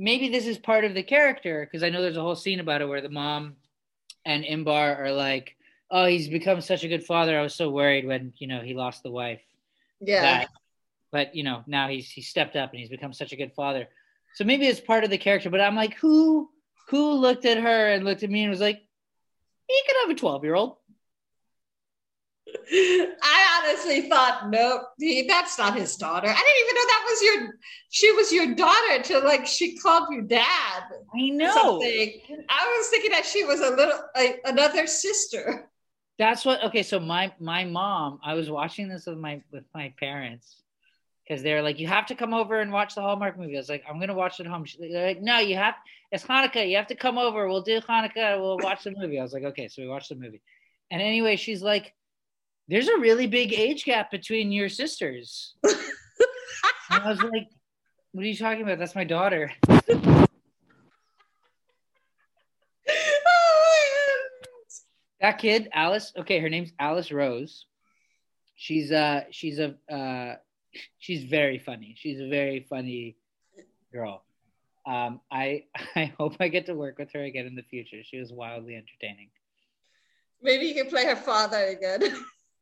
maybe 0.01 0.29
this 0.29 0.47
is 0.47 0.57
part 0.57 0.83
of 0.83 0.95
the 0.95 1.03
character 1.03 1.63
because 1.63 1.83
I 1.83 1.89
know 1.89 2.01
there's 2.01 2.17
a 2.17 2.21
whole 2.21 2.35
scene 2.35 2.59
about 2.59 2.81
it 2.81 2.89
where 2.89 3.01
the 3.01 3.09
mom 3.09 3.55
and 4.25 4.43
Inbar 4.43 4.99
are 4.99 5.11
like, 5.11 5.55
"Oh, 5.91 6.05
he's 6.05 6.27
become 6.27 6.59
such 6.59 6.83
a 6.83 6.87
good 6.87 7.03
father. 7.03 7.37
I 7.37 7.43
was 7.43 7.53
so 7.53 7.69
worried 7.69 8.07
when 8.07 8.33
you 8.39 8.47
know 8.47 8.61
he 8.61 8.73
lost 8.73 9.03
the 9.03 9.11
wife." 9.11 9.41
Yeah. 9.99 10.21
That, 10.21 10.49
but 11.11 11.35
you 11.35 11.43
know 11.43 11.63
now 11.67 11.87
he's 11.87 12.09
he 12.09 12.21
stepped 12.21 12.55
up 12.55 12.71
and 12.71 12.79
he's 12.79 12.89
become 12.89 13.13
such 13.13 13.31
a 13.31 13.35
good 13.35 13.53
father. 13.53 13.87
So 14.33 14.43
maybe 14.43 14.65
it's 14.65 14.79
part 14.79 15.03
of 15.03 15.11
the 15.11 15.17
character, 15.19 15.51
but 15.51 15.61
I'm 15.61 15.75
like, 15.75 15.93
who 15.95 16.49
who 16.89 17.13
looked 17.13 17.45
at 17.45 17.59
her 17.59 17.91
and 17.91 18.03
looked 18.03 18.23
at 18.23 18.29
me 18.29 18.41
and 18.41 18.49
was 18.49 18.59
like, 18.59 18.81
he 19.67 19.81
could 19.85 19.95
have 20.01 20.09
a 20.09 20.19
12 20.19 20.43
year 20.43 20.55
old. 20.55 20.77
I 22.73 23.63
honestly 23.65 24.09
thought, 24.09 24.49
nope, 24.49 24.81
that's 25.27 25.57
not 25.57 25.77
his 25.77 25.95
daughter. 25.95 26.27
I 26.27 26.33
didn't 26.33 26.63
even 26.63 26.75
know 26.75 26.87
that 26.87 27.05
was 27.09 27.21
your, 27.21 27.59
she 27.89 28.11
was 28.11 28.31
your 28.31 28.55
daughter 28.55 28.93
until 28.93 29.23
like 29.23 29.45
she 29.45 29.77
called 29.77 30.07
you 30.11 30.21
dad. 30.21 30.83
I 31.13 31.29
know. 31.29 31.53
Something. 31.53 32.21
I 32.49 32.77
was 32.77 32.87
thinking 32.89 33.11
that 33.11 33.25
she 33.25 33.43
was 33.43 33.59
a 33.59 33.69
little, 33.69 33.99
a, 34.15 34.35
another 34.45 34.87
sister. 34.87 35.69
That's 36.17 36.45
what, 36.45 36.63
okay. 36.65 36.83
So 36.83 36.99
my, 36.99 37.33
my 37.39 37.65
mom, 37.65 38.19
I 38.23 38.33
was 38.33 38.49
watching 38.49 38.87
this 38.87 39.05
with 39.05 39.17
my, 39.17 39.41
with 39.51 39.63
my 39.73 39.93
parents 39.99 40.61
because 41.27 41.43
they're 41.43 41.61
like, 41.61 41.79
you 41.79 41.87
have 41.87 42.07
to 42.07 42.15
come 42.15 42.33
over 42.33 42.59
and 42.59 42.71
watch 42.71 42.95
the 42.95 43.01
Hallmark 43.01 43.37
movie. 43.37 43.55
I 43.55 43.59
was 43.59 43.69
like, 43.69 43.83
I'm 43.89 43.99
gonna 43.99 44.13
watch 44.13 44.39
it 44.39 44.45
at 44.45 44.51
home. 44.51 44.65
They're 44.79 45.07
like, 45.07 45.21
no, 45.21 45.39
you 45.39 45.55
have. 45.55 45.75
It's 46.11 46.25
Hanukkah. 46.25 46.69
You 46.69 46.75
have 46.75 46.87
to 46.87 46.95
come 46.95 47.17
over. 47.17 47.47
We'll 47.47 47.61
do 47.61 47.79
Hanukkah. 47.79 48.37
We'll 48.37 48.57
watch 48.57 48.83
the 48.83 48.91
movie. 48.91 49.17
I 49.17 49.23
was 49.23 49.31
like, 49.31 49.45
okay. 49.45 49.69
So 49.69 49.81
we 49.81 49.87
watched 49.87 50.09
the 50.09 50.15
movie, 50.15 50.41
and 50.89 51.01
anyway, 51.01 51.37
she's 51.37 51.61
like, 51.61 51.93
there's 52.71 52.87
a 52.87 52.97
really 52.97 53.27
big 53.27 53.51
age 53.51 53.83
gap 53.83 54.09
between 54.09 54.49
your 54.49 54.69
sisters. 54.69 55.55
I 56.89 57.09
was 57.09 57.21
like, 57.21 57.49
what 58.13 58.23
are 58.23 58.27
you 58.27 58.37
talking 58.37 58.61
about? 58.61 58.79
That's 58.79 58.95
my 58.95 59.03
daughter. 59.03 59.51
that 65.19 65.37
kid, 65.37 65.67
Alice. 65.73 66.13
Okay, 66.17 66.39
her 66.39 66.47
name's 66.47 66.71
Alice 66.79 67.11
Rose. 67.11 67.65
She's 68.55 68.89
uh 68.93 69.23
she's 69.31 69.59
a 69.59 69.75
uh 69.91 70.35
she's 70.97 71.25
very 71.25 71.59
funny. 71.59 71.95
She's 71.97 72.21
a 72.21 72.29
very 72.29 72.65
funny 72.69 73.17
girl. 73.91 74.23
Um, 74.85 75.19
I 75.29 75.65
I 75.97 76.13
hope 76.17 76.37
I 76.39 76.47
get 76.47 76.67
to 76.67 76.73
work 76.73 76.99
with 76.99 77.11
her 77.11 77.23
again 77.23 77.47
in 77.47 77.55
the 77.55 77.63
future. 77.63 78.01
She 78.01 78.17
was 78.17 78.31
wildly 78.31 78.75
entertaining. 78.75 79.29
Maybe 80.41 80.67
you 80.67 80.73
can 80.73 80.87
play 80.87 81.05
her 81.05 81.17
father 81.17 81.65
again. 81.65 82.15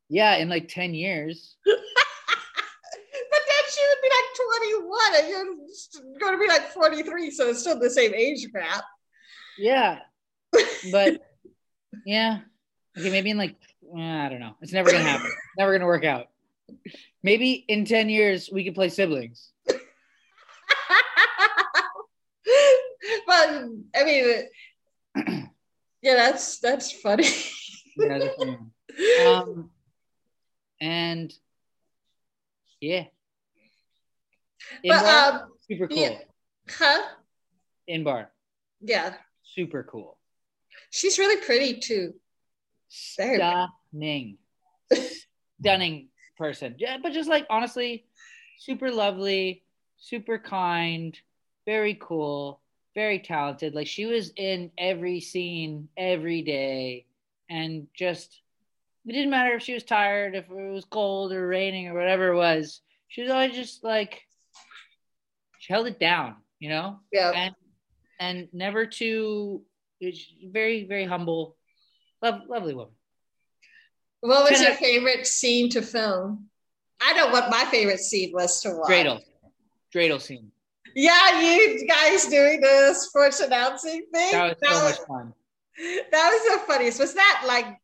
Yeah, 0.10 0.36
in 0.36 0.50
like 0.50 0.68
ten 0.68 0.94
years. 0.94 1.56
but 1.66 1.76
then 3.32 3.64
she 3.72 3.82
would 3.90 4.02
be 4.02 4.10
like 4.10 4.30
21 4.74 5.16
and 5.18 5.30
you're 5.30 6.20
going 6.20 6.34
to 6.34 6.40
be 6.40 6.48
like 6.48 6.72
43, 6.72 7.32
so 7.32 7.50
it's 7.50 7.60
still 7.60 7.80
the 7.80 7.90
same 7.90 8.14
age 8.14 8.48
gap. 8.52 8.84
Yeah, 9.58 10.00
but 10.92 11.22
yeah, 12.06 12.40
okay, 12.98 13.10
maybe 13.10 13.30
in 13.30 13.38
like 13.38 13.56
I 13.98 14.30
don't 14.30 14.40
know. 14.40 14.56
It's 14.62 14.72
never 14.72 14.92
gonna 14.92 15.04
happen. 15.04 15.32
never 15.58 15.74
gonna 15.74 15.86
work 15.86 16.06
out. 16.06 16.28
Maybe 17.24 17.66
in 17.68 17.86
ten 17.86 18.10
years 18.10 18.50
we 18.52 18.64
could 18.64 18.76
play 18.76 18.90
siblings. 18.90 19.52
but 19.68 19.80
I 23.28 24.04
mean, 24.06 24.48
yeah, 26.02 26.16
that's 26.16 26.60
that's 26.60 26.92
funny. 26.92 27.28
yeah, 27.98 28.18
that's 28.20 28.36
funny. 28.38 28.58
Um, 29.26 29.70
and 30.82 31.34
yeah, 32.80 33.06
In 34.84 34.92
but, 34.92 35.02
bar, 35.02 35.32
um, 35.34 35.52
super 35.68 35.88
cool. 35.88 35.98
Yeah. 35.98 36.18
Huh? 36.70 37.02
Inbar. 37.90 38.28
Yeah. 38.82 39.14
Super 39.44 39.84
cool. 39.84 40.18
She's 40.92 41.18
really 41.20 41.44
pretty 41.44 41.80
too. 41.80 42.14
Stunning. 42.88 44.38
Stunning 45.60 46.10
person. 46.38 46.76
Yeah, 46.78 46.98
but 47.02 47.14
just 47.14 47.30
like 47.30 47.46
honestly, 47.50 48.06
super 48.60 48.92
lovely, 48.92 49.64
super 49.98 50.40
kind, 50.40 51.18
very 51.66 51.98
cool, 52.00 52.62
very 52.96 53.20
talented. 53.20 53.76
Like 53.76 53.88
she 53.88 54.06
was 54.06 54.32
in 54.36 54.72
every 54.78 55.20
scene 55.20 55.90
every 55.98 56.42
day 56.42 57.06
and 57.50 57.88
just 57.94 58.42
it 59.10 59.14
didn't 59.14 59.32
matter 59.32 59.56
if 59.56 59.64
she 59.64 59.74
was 59.74 59.84
tired, 59.84 60.36
if 60.36 60.46
it 60.50 60.72
was 60.72 60.86
cold 60.86 61.34
or 61.34 61.48
raining 61.48 61.88
or 61.88 61.94
whatever 61.94 62.30
it 62.30 62.36
was. 62.36 62.82
She 63.08 63.22
was 63.22 63.32
always 63.32 63.56
just 63.56 63.84
like 63.84 64.22
she 65.60 65.74
held 65.74 65.88
it 65.88 66.00
down, 66.00 66.36
you 66.60 66.70
know? 66.70 67.00
Yeah. 67.12 67.32
And 67.36 67.56
and 68.20 68.48
never 68.54 68.86
too 68.86 69.64
very, 70.44 70.86
very 70.86 71.06
humble, 71.06 71.58
love, 72.22 72.42
lovely 72.48 72.74
woman. 72.74 72.94
What 74.22 74.50
was 74.50 74.62
your 74.62 74.74
favorite 74.74 75.26
scene 75.26 75.70
to 75.72 75.82
film? 75.82 76.50
I 77.02 77.14
know 77.14 77.28
what 77.28 77.50
my 77.50 77.66
favorite 77.72 78.00
scene 78.00 78.32
was 78.34 78.62
to 78.62 78.72
watch. 78.76 78.90
Dreidel. 78.90 79.22
Dreidel 79.94 80.22
scene. 80.22 80.52
Yeah, 80.96 81.40
you 81.40 81.88
guys 81.88 82.26
doing 82.26 82.60
the 82.60 82.94
sports 82.94 83.40
announcing 83.40 84.06
thing. 84.14 84.32
That 84.34 84.50
was 84.50 84.56
that 84.62 84.70
so 84.70 84.84
was, 84.84 85.00
much 85.00 85.08
fun. 85.08 85.34
That 86.12 86.30
was 86.30 86.60
the 86.60 86.68
funniest. 86.68 87.00
Was 87.00 87.14
that 87.14 87.44
like 87.48 87.78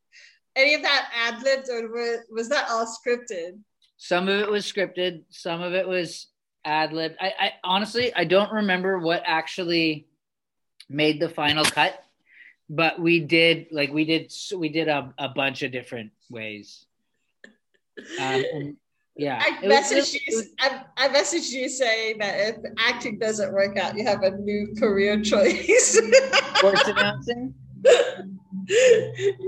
any 0.56 0.74
of 0.74 0.82
that 0.82 1.10
ad 1.14 1.44
libbed 1.44 1.70
or 1.70 1.90
was 2.32 2.50
that 2.50 2.68
all 2.70 2.86
scripted? 2.86 3.60
Some 3.98 4.28
of 4.28 4.40
it 4.40 4.50
was 4.50 4.66
scripted. 4.66 5.24
Some 5.30 5.62
of 5.62 5.74
it 5.74 5.88
was 5.88 6.28
ad 6.64 6.94
libbed. 6.94 7.18
I, 7.20 7.34
I 7.40 7.52
honestly 7.64 8.14
I 8.16 8.26
don't 8.26 8.52
remember 8.52 9.00
what 9.00 9.24
actually 9.26 10.08
made 10.90 11.20
the 11.20 11.30
final 11.30 11.66
cut 11.66 12.02
but 12.70 13.00
we 13.00 13.20
did 13.20 13.68
like 13.72 13.92
we 13.92 14.06
did 14.06 14.34
we 14.56 14.70
did 14.70 14.88
a, 14.88 15.14
a 15.18 15.30
bunch 15.30 15.64
of 15.64 15.72
different 15.72 16.12
ways 16.30 16.86
um, 18.20 18.76
yeah 19.16 19.42
i 19.42 19.66
messaged 19.66 20.14
you 20.14 20.44
I, 20.60 20.82
I 20.98 21.10
messaged 21.10 21.52
you 21.52 21.70
saying 21.70 22.18
that 22.20 22.36
if 22.40 22.56
acting 22.78 23.20
doesn't 23.20 23.54
work 23.54 23.78
out 23.78 23.98
you 23.98 24.06
have 24.06 24.24
a 24.24 24.32
new 24.32 24.74
career 24.78 25.22
choice 25.22 26.00
sports 26.56 26.88
announcing 26.88 27.54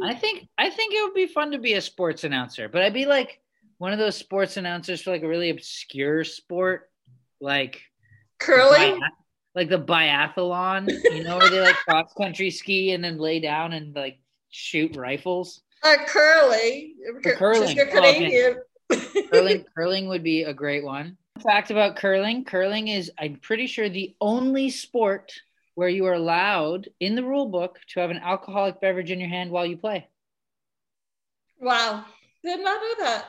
i 0.03 0.13
think 0.13 0.47
i 0.57 0.69
think 0.69 0.93
it 0.93 1.03
would 1.03 1.13
be 1.13 1.27
fun 1.27 1.51
to 1.51 1.59
be 1.59 1.73
a 1.73 1.81
sports 1.81 2.23
announcer 2.23 2.69
but 2.69 2.81
i'd 2.83 2.93
be 2.93 3.05
like 3.05 3.39
one 3.77 3.93
of 3.93 3.99
those 3.99 4.15
sports 4.15 4.57
announcers 4.57 5.01
for 5.01 5.11
like 5.11 5.23
a 5.23 5.27
really 5.27 5.49
obscure 5.49 6.23
sport 6.23 6.89
like 7.39 7.81
curling 8.39 8.99
like 9.57 9.69
the 9.69 9.79
biathlon, 9.79 10.87
you 10.87 11.23
know, 11.23 11.39
where 11.39 11.49
they 11.49 11.59
like 11.59 11.75
cross 11.87 12.13
country 12.13 12.51
ski 12.51 12.91
and 12.91 13.03
then 13.03 13.17
lay 13.17 13.39
down 13.39 13.73
and 13.73 13.93
like 13.95 14.19
shoot 14.51 14.95
rifles. 14.95 15.63
Uh, 15.83 15.95
curling. 16.05 16.93
Curling. 17.23 17.75
Canadian. 17.75 18.57
Oh, 18.91 19.21
curling. 19.31 19.65
Curling 19.75 20.07
would 20.09 20.21
be 20.21 20.43
a 20.43 20.53
great 20.53 20.83
one. 20.83 21.17
Fact 21.41 21.71
about 21.71 21.95
curling: 21.95 22.45
curling 22.45 22.87
is, 22.87 23.11
I'm 23.19 23.37
pretty 23.37 23.65
sure, 23.65 23.89
the 23.89 24.15
only 24.21 24.69
sport 24.69 25.33
where 25.77 25.87
you 25.87 26.07
are 26.07 26.15
allowed 26.15 26.89
in 26.99 27.13
the 27.13 27.23
rule 27.23 27.45
book 27.45 27.77
to 27.87 27.99
have 27.99 28.09
an 28.09 28.17
alcoholic 28.17 28.81
beverage 28.81 29.11
in 29.11 29.19
your 29.19 29.29
hand 29.29 29.51
while 29.51 29.63
you 29.63 29.77
play. 29.77 30.07
Wow, 31.59 32.03
did 32.43 32.63
not 32.63 32.81
know 32.81 33.05
that. 33.05 33.25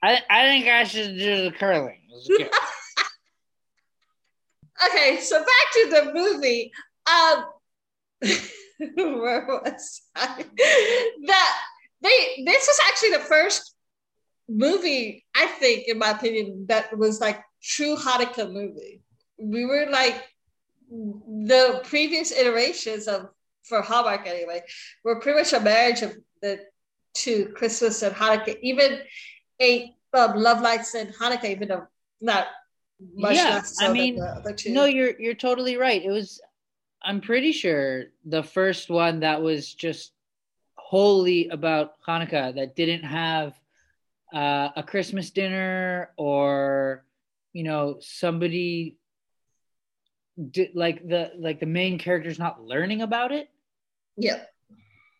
I 0.00 0.22
I 0.30 0.42
think 0.46 0.68
I 0.68 0.84
should 0.84 1.18
do 1.18 1.42
the 1.42 1.50
curling. 1.50 1.98
Okay, 4.86 5.18
so 5.20 5.40
back 5.40 5.66
to 5.72 5.90
the 5.90 6.12
movie. 6.14 6.70
Um, 7.10 7.46
where 9.18 9.44
was 9.48 10.02
I? 10.14 10.44
That 11.26 11.58
they 12.00 12.44
this 12.46 12.64
was 12.64 12.80
actually 12.88 13.10
the 13.10 13.24
first 13.24 13.74
movie 14.48 15.24
I 15.34 15.46
think, 15.46 15.88
in 15.88 15.98
my 15.98 16.10
opinion, 16.10 16.66
that 16.68 16.96
was 16.96 17.20
like 17.20 17.42
true 17.60 17.96
Hanukkah 17.96 18.52
movie. 18.52 19.02
We 19.36 19.64
were 19.66 19.88
like 19.90 20.22
the 20.90 21.80
previous 21.84 22.32
iterations 22.32 23.08
of 23.08 23.28
for 23.62 23.82
Hallmark 23.82 24.26
anyway 24.26 24.62
were 25.04 25.20
pretty 25.20 25.38
much 25.38 25.52
a 25.52 25.60
marriage 25.60 26.02
of 26.02 26.16
the 26.40 26.60
two 27.14 27.52
Christmas 27.54 28.02
and 28.02 28.14
Hanukkah. 28.14 28.58
Even 28.62 29.00
a 29.60 29.94
um, 30.14 30.36
Love 30.36 30.62
Lights 30.62 30.94
and 30.94 31.14
Hanukkah, 31.14 31.50
even 31.50 31.68
though 31.68 31.86
not 32.20 32.46
much 33.14 33.36
yeah, 33.36 33.62
so 33.62 33.86
I 33.86 33.92
mean, 33.92 34.20
no, 34.66 34.86
you're 34.86 35.18
you're 35.20 35.34
totally 35.34 35.76
right. 35.76 36.02
It 36.02 36.10
was, 36.10 36.40
I'm 37.02 37.20
pretty 37.20 37.52
sure 37.52 38.06
the 38.24 38.42
first 38.42 38.90
one 38.90 39.20
that 39.20 39.40
was 39.42 39.72
just 39.72 40.12
wholly 40.74 41.48
about 41.48 41.92
Hanukkah 42.06 42.54
that 42.54 42.74
didn't 42.74 43.04
have 43.04 43.54
uh, 44.34 44.70
a 44.74 44.82
Christmas 44.82 45.30
dinner 45.30 46.10
or 46.16 47.04
you 47.52 47.62
know 47.62 47.98
somebody 48.00 48.97
did, 50.50 50.70
like 50.74 51.06
the 51.06 51.32
like 51.38 51.60
the 51.60 51.66
main 51.66 51.98
character's 51.98 52.38
not 52.38 52.62
learning 52.62 53.02
about 53.02 53.32
it. 53.32 53.48
Yeah. 54.16 54.42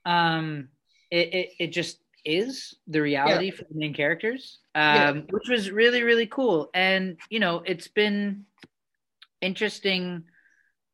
Um, 0.05 0.69
it 1.11 1.35
it, 1.35 1.49
it 1.59 1.67
just 1.69 1.99
is 2.25 2.75
the 2.87 3.01
reality 3.01 3.47
yeah. 3.47 3.53
for 3.53 3.65
the 3.65 3.79
main 3.79 3.95
characters, 3.95 4.59
um, 4.75 4.83
yeah. 4.95 5.13
which 5.31 5.49
was 5.49 5.71
really 5.71 6.03
really 6.03 6.27
cool. 6.27 6.71
And 6.75 7.19
you 7.31 7.41
know, 7.41 7.63
it's 7.65 7.89
been 7.89 8.45
interesting 9.41 10.25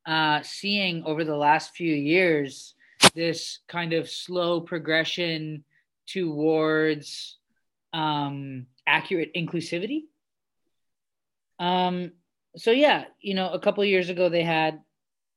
uh, 0.07 0.43
seeing 0.43 1.05
over 1.05 1.25
the 1.25 1.37
last 1.37 1.75
few 1.75 1.95
years 1.95 2.75
this 3.15 3.61
kind 3.69 3.93
of 3.93 4.09
slow 4.09 4.61
progression 4.61 5.65
towards 6.07 7.39
um, 7.93 8.67
accurate 8.87 9.33
inclusivity. 9.35 10.03
Um, 11.59 12.13
so 12.57 12.71
yeah, 12.71 13.05
you 13.21 13.35
know, 13.35 13.51
a 13.51 13.59
couple 13.59 13.85
years 13.85 14.09
ago 14.09 14.29
they 14.29 14.43
had 14.43 14.81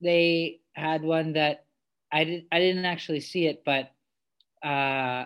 they 0.01 0.60
had 0.73 1.01
one 1.01 1.34
that 1.34 1.65
I 2.12 2.23
did 2.23 2.45
I 2.51 2.60
didn't 2.60 2.86
actually 2.86 3.21
see 3.21 3.47
it, 3.47 3.63
but 3.65 3.91
uh, 4.67 5.25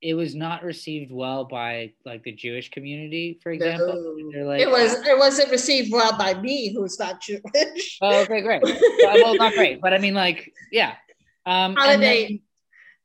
it 0.00 0.14
was 0.14 0.34
not 0.34 0.62
received 0.62 1.12
well 1.12 1.44
by 1.44 1.92
like 2.04 2.22
the 2.22 2.32
Jewish 2.32 2.70
community, 2.70 3.38
for 3.42 3.52
example. 3.52 4.16
No. 4.18 4.44
Like, 4.46 4.60
it 4.60 4.70
was 4.70 4.94
it 5.06 5.18
wasn't 5.18 5.50
received 5.50 5.92
well 5.92 6.16
by 6.16 6.34
me, 6.40 6.72
who's 6.72 6.98
not 6.98 7.20
Jewish. 7.20 7.98
Oh, 8.00 8.22
okay, 8.22 8.40
great. 8.40 8.62
well, 8.62 9.34
not 9.34 9.54
great, 9.54 9.80
but 9.80 9.92
I 9.92 9.98
mean, 9.98 10.14
like, 10.14 10.52
yeah. 10.72 10.94
Um, 11.46 11.74
Holiday. 11.76 12.28
Then, 12.28 12.40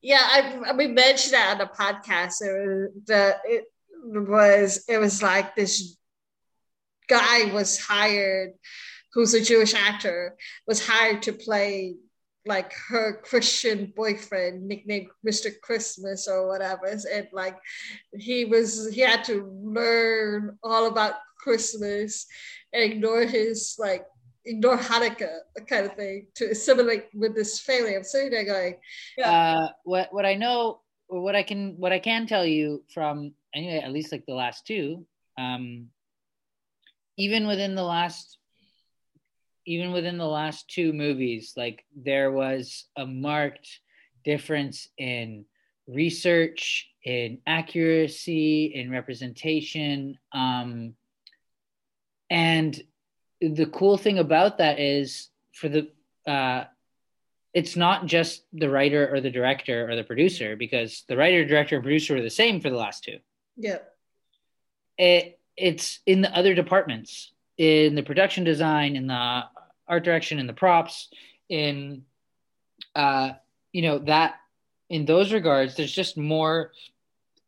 yeah, 0.01 0.21
I, 0.67 0.73
we 0.73 0.87
mentioned 0.87 1.33
that 1.33 1.53
on 1.53 1.57
the 1.57 1.65
podcast. 1.65 2.41
It 2.41 2.53
was 2.53 2.89
the 3.07 3.35
it 3.45 3.65
was 4.05 4.85
it 4.87 4.99
was 4.99 5.23
like 5.23 5.55
this 5.55 5.97
guy 7.07 7.51
was 7.53 7.79
hired, 7.79 8.53
who's 9.13 9.33
a 9.33 9.41
Jewish 9.41 9.73
actor, 9.73 10.35
was 10.67 10.85
hired 10.85 11.21
to 11.23 11.33
play 11.33 11.95
like 12.47 12.73
her 12.89 13.21
Christian 13.23 13.91
boyfriend, 13.95 14.67
nicknamed 14.67 15.07
Mr. 15.27 15.49
Christmas 15.61 16.27
or 16.27 16.47
whatever. 16.47 16.85
And 16.85 17.27
like 17.33 17.57
he 18.13 18.45
was, 18.45 18.93
he 18.93 19.01
had 19.01 19.23
to 19.25 19.49
learn 19.63 20.57
all 20.63 20.85
about 20.87 21.15
Christmas 21.39 22.27
and 22.73 22.83
ignore 22.83 23.21
his 23.21 23.75
like 23.79 24.05
ignore 24.45 24.77
Hanukkah 24.77 25.39
kind 25.67 25.85
of 25.85 25.95
thing 25.95 26.27
to 26.35 26.45
assimilate 26.51 27.05
with 27.13 27.35
this 27.35 27.59
family. 27.59 27.95
I'm 27.95 28.03
sitting 28.03 28.31
there 28.31 28.45
going, 28.45 28.75
yeah. 29.17 29.31
Uh, 29.31 29.69
what 29.83 30.13
what 30.13 30.25
I 30.25 30.35
know, 30.35 30.81
or 31.07 31.21
what 31.21 31.35
I 31.35 31.43
can 31.43 31.75
what 31.77 31.91
I 31.91 31.99
can 31.99 32.27
tell 32.27 32.45
you 32.45 32.83
from 32.93 33.33
anyway, 33.53 33.81
at 33.83 33.91
least 33.91 34.11
like 34.11 34.25
the 34.25 34.33
last 34.33 34.65
two, 34.65 35.05
um, 35.37 35.87
even 37.17 37.47
within 37.47 37.75
the 37.75 37.83
last 37.83 38.37
even 39.65 39.91
within 39.91 40.17
the 40.17 40.27
last 40.27 40.69
two 40.69 40.93
movies, 40.93 41.53
like 41.57 41.83
there 41.95 42.31
was 42.31 42.85
a 42.95 43.05
marked 43.05 43.79
difference 44.23 44.87
in 44.97 45.45
research, 45.87 46.87
in 47.03 47.39
accuracy, 47.47 48.65
in 48.65 48.91
representation. 48.91 50.17
Um, 50.31 50.93
and 52.29 52.79
the 53.41 53.65
cool 53.67 53.97
thing 53.97 54.19
about 54.19 54.59
that 54.59 54.79
is 54.79 55.29
for 55.53 55.69
the, 55.69 55.89
uh, 56.27 56.65
it's 57.53 57.75
not 57.75 58.05
just 58.05 58.43
the 58.53 58.69
writer 58.69 59.11
or 59.11 59.21
the 59.21 59.31
director 59.31 59.89
or 59.89 59.95
the 59.95 60.03
producer 60.03 60.55
because 60.55 61.05
the 61.07 61.15
writer, 61.15 61.45
director, 61.45 61.75
and 61.75 61.83
producer 61.83 62.15
were 62.15 62.21
the 62.21 62.29
same 62.29 62.59
for 62.59 62.69
the 62.69 62.75
last 62.75 63.03
two. 63.03 63.17
Yeah. 63.55 63.79
It, 64.97 65.34
it's 65.57 65.99
in 66.05 66.21
the 66.21 66.37
other 66.37 66.53
departments 66.53 67.31
in 67.57 67.95
the 67.95 68.03
production 68.03 68.43
design 68.43 68.95
in 68.95 69.07
the 69.07 69.43
art 69.87 70.03
direction 70.03 70.39
in 70.39 70.47
the 70.47 70.53
props 70.53 71.09
in 71.49 72.03
uh 72.95 73.31
you 73.71 73.81
know 73.81 73.99
that 73.99 74.35
in 74.89 75.05
those 75.05 75.31
regards 75.31 75.75
there's 75.75 75.91
just 75.91 76.17
more 76.17 76.71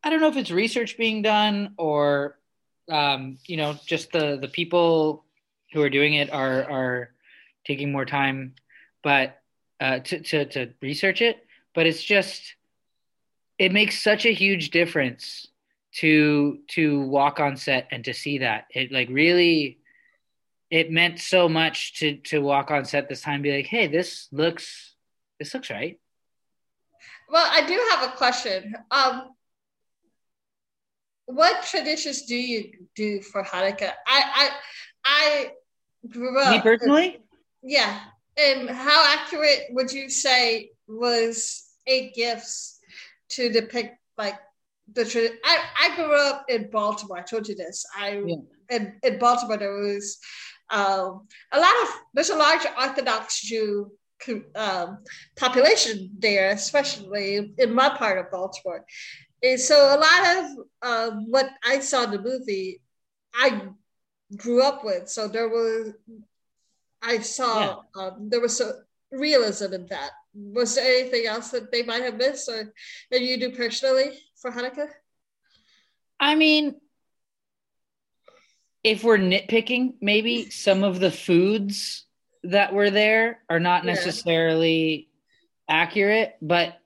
i 0.02 0.10
don't 0.10 0.20
know 0.20 0.28
if 0.28 0.36
it's 0.36 0.50
research 0.50 0.96
being 0.96 1.22
done 1.22 1.74
or 1.76 2.38
um 2.90 3.38
you 3.46 3.56
know 3.56 3.76
just 3.86 4.12
the 4.12 4.38
the 4.40 4.48
people 4.48 5.24
who 5.72 5.82
are 5.82 5.90
doing 5.90 6.14
it 6.14 6.32
are 6.32 6.70
are 6.70 7.10
taking 7.66 7.92
more 7.92 8.06
time 8.06 8.54
but 9.02 9.40
uh 9.80 9.98
to 9.98 10.20
to, 10.20 10.44
to 10.46 10.72
research 10.80 11.20
it 11.20 11.44
but 11.74 11.86
it's 11.86 12.02
just 12.02 12.54
it 13.58 13.72
makes 13.72 14.00
such 14.00 14.24
a 14.24 14.32
huge 14.32 14.70
difference 14.70 15.48
to 15.96 16.58
to 16.68 17.00
walk 17.02 17.40
on 17.40 17.56
set 17.56 17.88
and 17.90 18.04
to 18.04 18.14
see 18.14 18.38
that. 18.38 18.66
It 18.70 18.92
like 18.92 19.08
really 19.10 19.78
it 20.70 20.90
meant 20.90 21.18
so 21.18 21.48
much 21.48 21.98
to 22.00 22.16
to 22.18 22.40
walk 22.40 22.70
on 22.70 22.84
set 22.84 23.08
this 23.08 23.22
time 23.22 23.42
be 23.42 23.56
like 23.56 23.66
hey 23.66 23.86
this 23.86 24.28
looks 24.32 24.94
this 25.38 25.54
looks 25.54 25.70
right. 25.70 25.98
Well 27.30 27.46
i 27.50 27.66
do 27.66 27.88
have 27.90 28.12
a 28.12 28.16
question. 28.16 28.74
Um 28.90 29.30
what 31.26 31.62
traditions 31.64 32.22
do 32.22 32.36
you 32.36 32.72
do 32.94 33.20
for 33.22 33.42
hanukkah? 33.42 33.92
I 34.06 34.22
i 34.34 34.50
i 35.04 35.50
grew 36.08 36.38
up 36.40 36.52
me 36.52 36.60
personally? 36.62 37.20
Yeah. 37.62 38.00
And 38.38 38.70
how 38.70 39.04
accurate 39.14 39.64
would 39.70 39.92
you 39.92 40.08
say 40.08 40.70
was 40.86 41.64
eight 41.86 42.14
gifts 42.14 42.78
to 43.30 43.50
depict 43.50 43.98
like 44.16 44.38
the 44.94 45.38
I, 45.44 45.58
I 45.80 45.96
grew 45.96 46.14
up 46.14 46.44
in 46.48 46.70
baltimore 46.70 47.18
i 47.18 47.22
told 47.22 47.48
you 47.48 47.54
this 47.54 47.84
i 47.96 48.22
yeah. 48.24 48.36
in, 48.70 48.94
in 49.02 49.18
baltimore 49.18 49.56
there 49.56 49.72
was 49.72 50.18
um, 50.70 51.26
a 51.52 51.58
lot 51.58 51.74
of 51.82 51.88
there's 52.14 52.30
a 52.30 52.36
large 52.36 52.66
Orthodox 52.78 53.40
Jew 53.40 53.90
um, 54.54 54.98
population 55.36 56.10
there, 56.18 56.50
especially 56.50 57.52
in 57.56 57.74
my 57.74 57.88
part 57.88 58.18
of 58.18 58.30
Baltimore. 58.30 58.84
And 59.42 59.60
so 59.60 59.76
a 59.76 59.98
lot 59.98 60.36
of 60.36 60.56
um, 60.82 61.30
what 61.30 61.50
I 61.64 61.78
saw 61.78 62.04
in 62.04 62.10
the 62.10 62.22
movie, 62.22 62.80
I 63.34 63.62
grew 64.36 64.62
up 64.62 64.84
with. 64.84 65.08
So 65.08 65.28
there 65.28 65.48
was, 65.48 65.92
I 67.00 67.20
saw 67.20 67.82
yeah. 67.96 68.02
um, 68.02 68.28
there 68.28 68.40
was 68.40 68.60
a 68.60 68.80
realism 69.12 69.72
in 69.72 69.86
that. 69.86 70.10
Was 70.34 70.74
there 70.74 70.84
anything 70.84 71.26
else 71.26 71.50
that 71.50 71.72
they 71.72 71.82
might 71.82 72.02
have 72.02 72.16
missed, 72.16 72.48
or 72.48 72.72
that 73.10 73.20
you 73.20 73.38
do 73.38 73.50
personally 73.50 74.18
for 74.40 74.50
Hanukkah? 74.50 74.88
I 76.20 76.34
mean, 76.34 76.76
if 78.82 79.04
we're 79.04 79.18
nitpicking, 79.18 79.94
maybe 80.00 80.50
some 80.50 80.84
of 80.84 81.00
the 81.00 81.10
foods 81.10 82.04
that 82.44 82.72
were 82.72 82.90
there 82.90 83.40
are 83.48 83.60
not 83.60 83.84
yeah. 83.84 83.92
necessarily 83.94 85.08
accurate, 85.68 86.36
but 86.40 86.80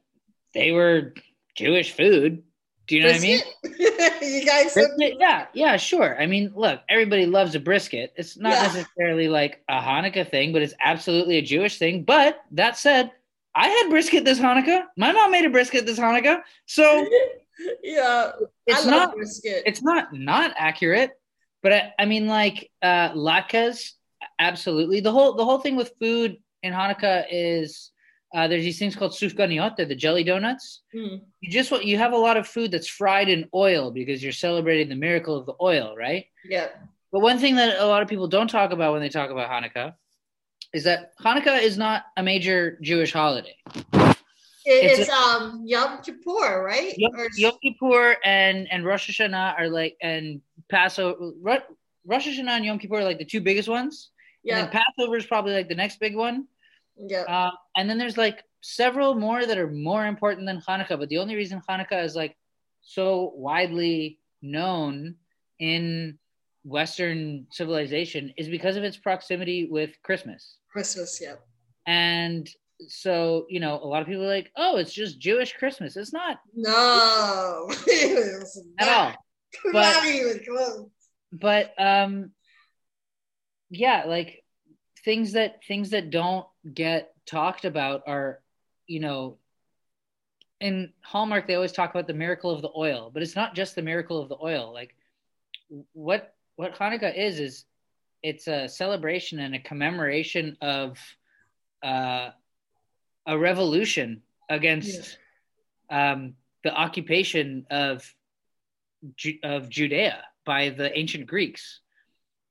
they 0.54 0.72
were 0.72 1.14
Jewish 1.54 1.92
food. 1.92 2.42
Do 2.88 2.96
you 2.96 3.02
know 3.02 3.10
brisket? 3.10 3.44
what 3.62 3.72
I 3.72 3.78
mean? 3.78 4.32
you 4.40 4.46
guys, 4.46 4.74
brisket? 4.74 5.16
yeah, 5.20 5.46
yeah, 5.54 5.76
sure. 5.76 6.20
I 6.20 6.26
mean, 6.26 6.52
look, 6.54 6.80
everybody 6.88 7.26
loves 7.26 7.54
a 7.54 7.60
brisket. 7.60 8.12
It's 8.16 8.36
not 8.36 8.54
yeah. 8.54 8.62
necessarily 8.62 9.28
like 9.28 9.62
a 9.68 9.80
Hanukkah 9.80 10.28
thing, 10.28 10.52
but 10.52 10.62
it's 10.62 10.74
absolutely 10.80 11.36
a 11.38 11.42
Jewish 11.42 11.78
thing. 11.78 12.02
But 12.04 12.42
that 12.52 12.76
said, 12.76 13.12
I 13.54 13.68
had 13.68 13.90
brisket 13.90 14.24
this 14.24 14.38
Hanukkah. 14.38 14.84
My 14.96 15.12
mom 15.12 15.30
made 15.30 15.44
a 15.44 15.50
brisket 15.50 15.86
this 15.86 15.98
Hanukkah, 15.98 16.40
so 16.66 17.06
yeah, 17.82 18.32
it's 18.66 18.86
not 18.86 19.14
brisket. 19.14 19.62
It's 19.66 19.82
not 19.82 20.12
not 20.12 20.52
accurate. 20.56 21.10
But 21.62 21.72
I, 21.72 21.92
I 21.98 22.04
mean, 22.06 22.26
like 22.26 22.70
uh, 22.82 23.10
latkes, 23.10 23.92
absolutely. 24.38 25.00
The 25.00 25.12
whole 25.12 25.34
the 25.34 25.44
whole 25.44 25.58
thing 25.58 25.76
with 25.76 25.92
food 26.00 26.38
in 26.62 26.72
Hanukkah 26.72 27.26
is 27.30 27.92
uh, 28.34 28.48
there's 28.48 28.64
these 28.64 28.78
things 28.78 28.96
called 28.96 29.12
sufganiyot, 29.12 29.76
the 29.76 29.94
jelly 29.94 30.24
donuts. 30.24 30.82
Mm. 30.94 31.20
You 31.40 31.50
just 31.50 31.70
want 31.70 31.84
you 31.84 31.98
have 31.98 32.12
a 32.12 32.16
lot 32.16 32.36
of 32.36 32.48
food 32.48 32.70
that's 32.70 32.88
fried 32.88 33.28
in 33.28 33.48
oil 33.54 33.90
because 33.90 34.22
you're 34.22 34.32
celebrating 34.32 34.88
the 34.88 34.96
miracle 34.96 35.36
of 35.36 35.46
the 35.46 35.54
oil, 35.60 35.94
right? 35.96 36.26
Yeah. 36.44 36.68
But 37.12 37.20
one 37.20 37.38
thing 37.38 37.56
that 37.56 37.78
a 37.78 37.86
lot 37.86 38.02
of 38.02 38.08
people 38.08 38.28
don't 38.28 38.48
talk 38.48 38.72
about 38.72 38.92
when 38.92 39.02
they 39.02 39.10
talk 39.10 39.30
about 39.30 39.50
Hanukkah 39.50 39.94
is 40.72 40.84
that 40.84 41.16
Hanukkah 41.18 41.60
is 41.60 41.76
not 41.76 42.04
a 42.16 42.22
major 42.22 42.78
Jewish 42.82 43.12
holiday. 43.12 43.56
It's, 44.64 45.00
it's 45.00 45.10
a, 45.10 45.12
um 45.12 45.62
Yom 45.66 46.02
Kippur, 46.02 46.62
right? 46.64 46.94
Yom, 46.96 47.14
or... 47.16 47.28
Yom 47.36 47.54
Kippur 47.62 48.16
and 48.24 48.70
and 48.70 48.84
Rosh 48.84 49.10
Hashanah 49.10 49.58
are 49.58 49.68
like 49.68 49.96
and 50.00 50.40
Passover. 50.70 51.32
Rosh 52.04 52.26
Hashanah 52.26 52.48
and 52.48 52.64
Yom 52.64 52.78
Kippur 52.78 52.96
are 52.96 53.04
like 53.04 53.18
the 53.18 53.24
two 53.24 53.40
biggest 53.40 53.68
ones. 53.68 54.10
Yeah. 54.42 54.58
And 54.58 54.66
then 54.66 54.82
Passover 54.82 55.16
is 55.16 55.26
probably 55.26 55.52
like 55.52 55.68
the 55.68 55.74
next 55.74 56.00
big 56.00 56.16
one. 56.16 56.46
Yeah. 56.96 57.22
Uh, 57.22 57.50
and 57.76 57.88
then 57.88 57.98
there's 57.98 58.16
like 58.16 58.44
several 58.60 59.14
more 59.14 59.44
that 59.44 59.58
are 59.58 59.70
more 59.70 60.06
important 60.06 60.46
than 60.46 60.60
Hanukkah. 60.60 60.98
But 60.98 61.08
the 61.08 61.18
only 61.18 61.36
reason 61.36 61.60
Hanukkah 61.68 62.04
is 62.04 62.14
like 62.14 62.36
so 62.82 63.32
widely 63.34 64.18
known 64.42 65.16
in 65.58 66.18
Western 66.64 67.46
civilization 67.50 68.32
is 68.36 68.48
because 68.48 68.76
of 68.76 68.84
its 68.84 68.96
proximity 68.96 69.66
with 69.70 69.90
Christmas. 70.02 70.58
Christmas, 70.72 71.20
yeah. 71.20 71.34
And 71.86 72.48
so 72.88 73.46
you 73.48 73.60
know 73.60 73.78
a 73.80 73.86
lot 73.86 74.02
of 74.02 74.08
people 74.08 74.24
are 74.24 74.34
like 74.34 74.50
oh 74.56 74.76
it's 74.76 74.92
just 74.92 75.20
jewish 75.20 75.52
christmas. 75.54 75.96
It's 75.96 76.12
not. 76.12 76.38
No 76.54 77.70
at 78.78 78.88
all. 78.88 79.14
but, 79.72 79.94
not 79.94 80.06
even 80.06 80.40
close. 80.44 80.86
but 81.30 81.74
um 81.78 82.30
yeah 83.70 84.04
like 84.06 84.42
things 85.04 85.32
that 85.32 85.60
things 85.68 85.90
that 85.90 86.10
don't 86.10 86.46
get 86.72 87.12
talked 87.26 87.64
about 87.64 88.02
are 88.06 88.40
you 88.86 88.98
know 88.98 89.36
in 90.60 90.92
hallmark 91.02 91.46
they 91.46 91.54
always 91.54 91.72
talk 91.72 91.90
about 91.90 92.06
the 92.06 92.14
miracle 92.14 92.50
of 92.50 92.62
the 92.62 92.70
oil 92.76 93.10
but 93.12 93.22
it's 93.22 93.36
not 93.36 93.54
just 93.54 93.74
the 93.74 93.82
miracle 93.82 94.20
of 94.20 94.28
the 94.28 94.38
oil. 94.42 94.72
Like 94.72 94.94
what 95.92 96.34
what 96.56 96.74
hanukkah 96.74 97.16
is 97.16 97.40
is 97.40 97.64
it's 98.22 98.46
a 98.46 98.68
celebration 98.68 99.38
and 99.40 99.54
a 99.54 99.58
commemoration 99.58 100.56
of 100.60 100.98
uh 101.82 102.30
a 103.26 103.38
revolution 103.38 104.22
against 104.48 105.18
yeah. 105.90 106.12
um, 106.12 106.34
the 106.64 106.72
occupation 106.72 107.66
of 107.70 108.14
of 109.42 109.68
Judea 109.68 110.22
by 110.44 110.70
the 110.70 110.96
ancient 110.96 111.26
Greeks. 111.26 111.80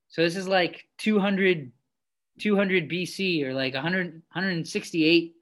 So 0.09 0.21
this 0.21 0.35
is 0.35 0.47
like 0.47 0.85
200, 0.97 1.71
200 2.39 2.89
BC 2.89 3.45
or 3.45 3.53
like 3.53 3.73
100, 3.73 4.05
168 4.33 5.35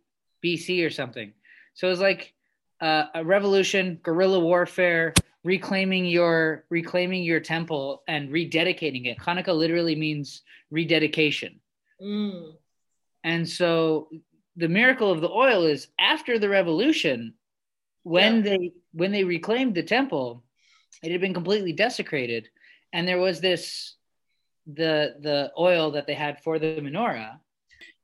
BC 0.44 0.86
or 0.86 0.92
something. 0.92 1.34
So 1.74 1.90
it's 1.90 2.02
like 2.02 2.34
uh, 2.80 3.06
a 3.16 3.26
revolution, 3.26 4.00
guerrilla 4.04 4.40
warfare, 4.40 5.14
reclaiming 5.44 6.06
your 6.06 6.66
reclaiming 6.70 7.24
your 7.24 7.40
temple 7.40 8.04
and 8.08 8.30
rededicating 8.30 9.06
it. 9.06 9.18
Hanukkah 9.20 9.56
literally 9.56 9.96
means 9.96 10.42
rededication. 10.72 11.60
Mm. 12.02 12.54
And 13.24 13.48
so 13.48 14.10
the 14.56 14.68
miracle 14.68 15.12
of 15.12 15.22
the 15.22 15.30
oil 15.30 15.66
is 15.66 15.88
after 16.00 16.40
the 16.40 16.50
revolution 16.50 17.34
when 18.04 18.38
yeah. 18.38 18.42
they 18.42 18.72
when 18.92 19.12
they 19.12 19.24
reclaimed 19.24 19.76
the 19.76 19.84
temple 19.84 20.44
it 21.04 21.12
had 21.12 21.22
been 21.22 21.34
completely 21.34 21.72
desecrated 21.72 22.50
and 22.94 23.08
there 23.08 23.20
was 23.20 23.40
this 23.40 23.96
the 24.74 25.16
the 25.22 25.52
oil 25.58 25.92
that 25.92 26.08
they 26.08 26.14
had 26.14 26.42
for 26.44 26.60
the 26.60 26.80
menorah. 26.82 27.40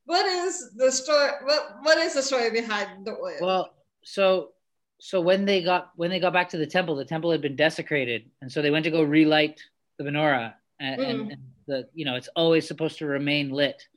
What 0.06 0.26
is 0.26 0.72
the 0.76 0.92
story? 0.92 1.32
What 1.44 1.78
what 1.82 1.98
is 1.98 2.14
the 2.14 2.22
story 2.22 2.52
behind 2.52 3.06
the 3.06 3.12
oil? 3.12 3.38
Well, 3.42 3.74
so 4.04 4.50
so 5.00 5.22
when 5.22 5.46
they 5.46 5.62
got 5.62 5.92
when 5.96 6.10
they 6.10 6.20
got 6.20 6.34
back 6.34 6.50
to 6.50 6.58
the 6.58 6.68
temple, 6.68 6.96
the 6.96 7.06
temple 7.06 7.32
had 7.32 7.42
been 7.42 7.56
desecrated, 7.56 8.30
and 8.42 8.52
so 8.52 8.62
they 8.62 8.72
went 8.72 8.86
to 8.86 8.92
go 8.92 9.04
relight 9.04 9.60
the 9.98 10.04
menorah, 10.04 10.54
and, 10.80 11.02
mm. 11.02 11.10
and, 11.10 11.32
and 11.32 11.42
the 11.68 11.88
you 11.94 12.06
know 12.06 12.16
it's 12.16 12.30
always 12.36 12.68
supposed 12.68 12.98
to 13.00 13.06
remain 13.06 13.50
lit, 13.50 13.88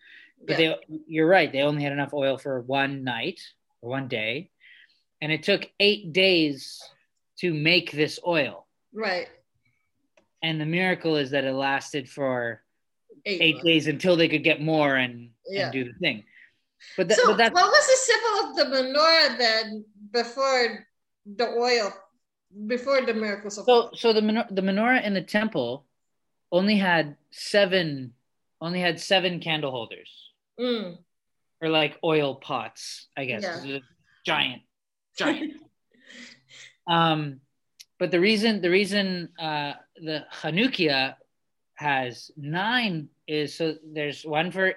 but 0.46 0.58
yeah. 0.58 0.74
they 0.88 0.98
you're 1.06 1.28
right 1.28 1.52
they 1.52 1.62
only 1.62 1.82
had 1.82 1.92
enough 1.92 2.12
oil 2.14 2.36
for 2.36 2.60
one 2.62 3.04
night 3.04 3.40
or 3.80 3.90
one 3.90 4.08
day, 4.08 4.50
and 5.20 5.30
it 5.32 5.42
took 5.42 5.70
eight 5.80 6.12
days 6.12 6.82
to 7.38 7.54
make 7.54 7.92
this 7.92 8.18
oil. 8.26 8.66
Right. 8.92 9.28
And 10.42 10.60
the 10.60 10.66
miracle 10.66 11.16
is 11.16 11.30
that 11.30 11.44
it 11.44 11.52
lasted 11.52 12.08
for 12.08 12.62
eight, 13.24 13.40
eight 13.40 13.62
days 13.62 13.86
until 13.86 14.16
they 14.16 14.28
could 14.28 14.44
get 14.44 14.60
more 14.60 14.96
and, 14.96 15.30
yeah. 15.46 15.64
and 15.64 15.72
do 15.72 15.84
the 15.84 15.98
thing. 15.98 16.24
But, 16.96 17.08
th- 17.08 17.18
so 17.18 17.36
but 17.36 17.52
what 17.52 17.66
was 17.66 17.86
the 17.86 18.12
symbol 18.12 18.50
of 18.50 18.56
the 18.56 18.76
menorah 18.76 19.38
then 19.38 19.84
before 20.12 20.86
the 21.36 21.48
oil, 21.48 21.92
before 22.66 23.02
the 23.02 23.14
miracles? 23.14 23.58
of 23.58 23.64
so, 23.66 23.90
so 23.94 24.12
the 24.12 24.20
menor- 24.20 24.54
the 24.54 24.62
menorah 24.62 25.04
in 25.04 25.14
the 25.14 25.22
temple 25.22 25.84
only 26.50 26.76
had 26.76 27.16
seven, 27.30 28.14
only 28.60 28.80
had 28.80 29.00
seven 29.00 29.40
candle 29.40 29.70
holders, 29.70 30.10
mm. 30.58 30.96
or 31.60 31.68
like 31.68 31.98
oil 32.02 32.36
pots, 32.36 33.08
I 33.16 33.26
guess. 33.26 33.42
Yeah. 33.64 33.78
Giant, 34.24 34.62
giant. 35.16 35.54
um, 36.86 37.40
but 37.98 38.10
the 38.10 38.20
reason 38.20 38.60
the 38.60 38.70
reason 38.70 39.30
uh, 39.38 39.74
the 39.96 40.24
hanukkiah 40.32 41.14
has 41.74 42.30
nine 42.36 43.08
is 43.26 43.54
so 43.54 43.76
there's 43.92 44.24
one 44.24 44.50
for 44.50 44.74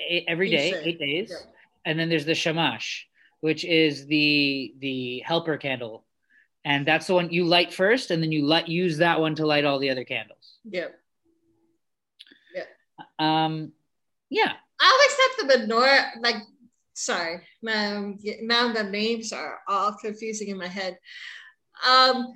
eight, 0.00 0.24
every 0.28 0.50
day, 0.50 0.74
eight 0.82 0.98
days, 0.98 1.30
yeah. 1.30 1.50
and 1.84 1.98
then 1.98 2.08
there's 2.08 2.24
the 2.24 2.34
Shamash, 2.34 3.08
which 3.42 3.64
is 3.64 4.06
the 4.06 4.72
the 4.78 5.18
helper 5.26 5.56
candle, 5.56 6.06
and 6.64 6.86
that's 6.86 7.08
the 7.08 7.14
one 7.14 7.30
you 7.30 7.44
light 7.44 7.74
first, 7.74 8.12
and 8.12 8.22
then 8.22 8.30
you 8.30 8.46
light 8.46 8.68
use 8.68 8.98
that 8.98 9.20
one 9.20 9.34
to 9.34 9.44
light 9.44 9.64
all 9.64 9.80
the 9.80 9.90
other 9.90 10.04
candles. 10.04 10.58
Yeah. 10.64 10.86
Yeah. 12.54 12.64
Um, 13.18 13.72
yeah. 14.30 14.52
I 14.80 14.86
always 14.94 15.58
have 15.58 15.58
the 15.58 15.74
menorah. 15.74 16.22
Like, 16.22 16.36
sorry, 16.94 17.42
now 17.62 18.14
now 18.42 18.72
the 18.72 18.84
names 18.84 19.32
are 19.32 19.58
all 19.66 19.96
confusing 20.00 20.48
in 20.48 20.56
my 20.56 20.68
head. 20.68 20.96
Um, 21.84 22.28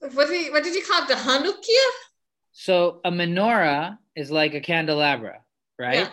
what 0.00 0.28
did, 0.28 0.52
what 0.52 0.64
did 0.64 0.74
you 0.74 0.84
call 0.86 1.02
it? 1.02 1.08
The 1.08 1.14
Hanukkiah? 1.16 1.92
So 2.52 3.02
a 3.04 3.10
menorah 3.10 3.98
is 4.16 4.30
like 4.30 4.54
a 4.54 4.60
candelabra, 4.60 5.40
right? 5.78 5.96
Yeah. 5.96 6.10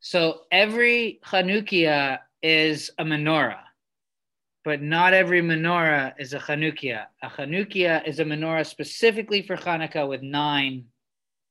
So 0.00 0.40
every 0.50 1.20
Hanukkiah 1.24 2.18
is 2.42 2.90
a 2.98 3.04
menorah, 3.04 3.62
but 4.64 4.82
not 4.82 5.14
every 5.14 5.42
menorah 5.42 6.14
is 6.18 6.32
a 6.32 6.38
Hanukkiah. 6.38 7.06
A 7.22 7.28
Hanukkiah 7.28 8.06
is 8.06 8.18
a 8.20 8.24
menorah 8.24 8.66
specifically 8.66 9.42
for 9.42 9.56
Hanukkah 9.56 10.08
with 10.08 10.22
nine 10.22 10.86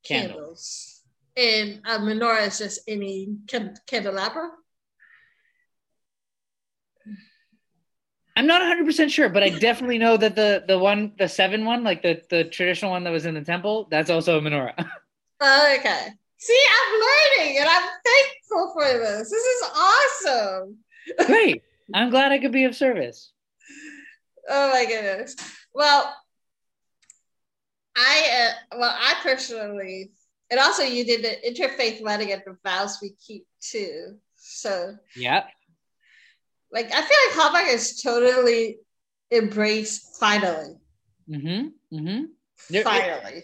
candles. 0.04 0.38
candles. 0.38 1.04
And 1.38 1.82
a 1.86 2.00
menorah 2.00 2.48
is 2.48 2.58
just 2.58 2.82
any 2.88 3.38
can- 3.48 3.76
candelabra? 3.88 4.50
I'm 8.36 8.48
not 8.48 8.62
100 8.62 8.86
percent 8.86 9.12
sure, 9.12 9.30
but 9.30 9.44
I 9.44 9.50
definitely 9.50 9.98
know 9.98 10.16
that 10.18 10.36
the 10.36 10.64
the 10.66 10.80
one, 10.80 11.14
the 11.18 11.28
seven 11.28 11.66
one, 11.66 11.84
like 11.84 12.02
the 12.02 12.22
the 12.30 12.46
traditional 12.46 12.92
one 12.92 13.04
that 13.04 13.12
was 13.12 13.26
in 13.26 13.36
the 13.36 13.42
temple, 13.42 13.88
that's 13.92 14.10
also 14.10 14.38
a 14.38 14.42
menorah. 14.42 14.74
Oh, 15.44 15.76
okay. 15.80 16.10
See, 16.42 16.60
I'm 16.76 17.00
learning, 17.00 17.58
and 17.60 17.70
I'm 17.70 17.90
thankful 18.04 18.74
for 18.74 18.84
this. 18.84 19.30
This 19.30 19.44
is 19.44 19.64
awesome. 19.76 20.78
Great. 21.28 21.62
I'm 21.94 22.10
glad 22.10 22.32
I 22.32 22.40
could 22.40 22.52
be 22.52 22.64
of 22.64 22.76
service. 22.76 23.32
Oh 24.50 24.72
my 24.72 24.86
goodness. 24.86 25.36
Well, 25.72 26.12
I 27.96 28.50
uh, 28.74 28.78
well, 28.80 28.96
I 28.98 29.14
personally, 29.22 30.10
and 30.50 30.60
also 30.60 30.82
you 30.82 31.06
did 31.06 31.24
the 31.24 31.48
interfaith 31.48 32.02
wedding 32.02 32.32
at 32.32 32.44
the 32.44 32.58
vows 32.66 32.98
we 33.04 33.12
keep 33.24 33.46
too. 33.60 34.16
So 34.36 34.96
yeah, 35.16 35.44
like 36.72 36.88
I 36.88 37.02
feel 37.02 37.02
like 37.02 37.36
Hallmark 37.36 37.68
is 37.68 38.02
totally 38.02 38.80
embraced 39.32 40.18
finally. 40.20 40.76
Mm-hmm. 41.30 41.96
Mm-hmm. 41.96 42.82
Finally, 42.82 43.44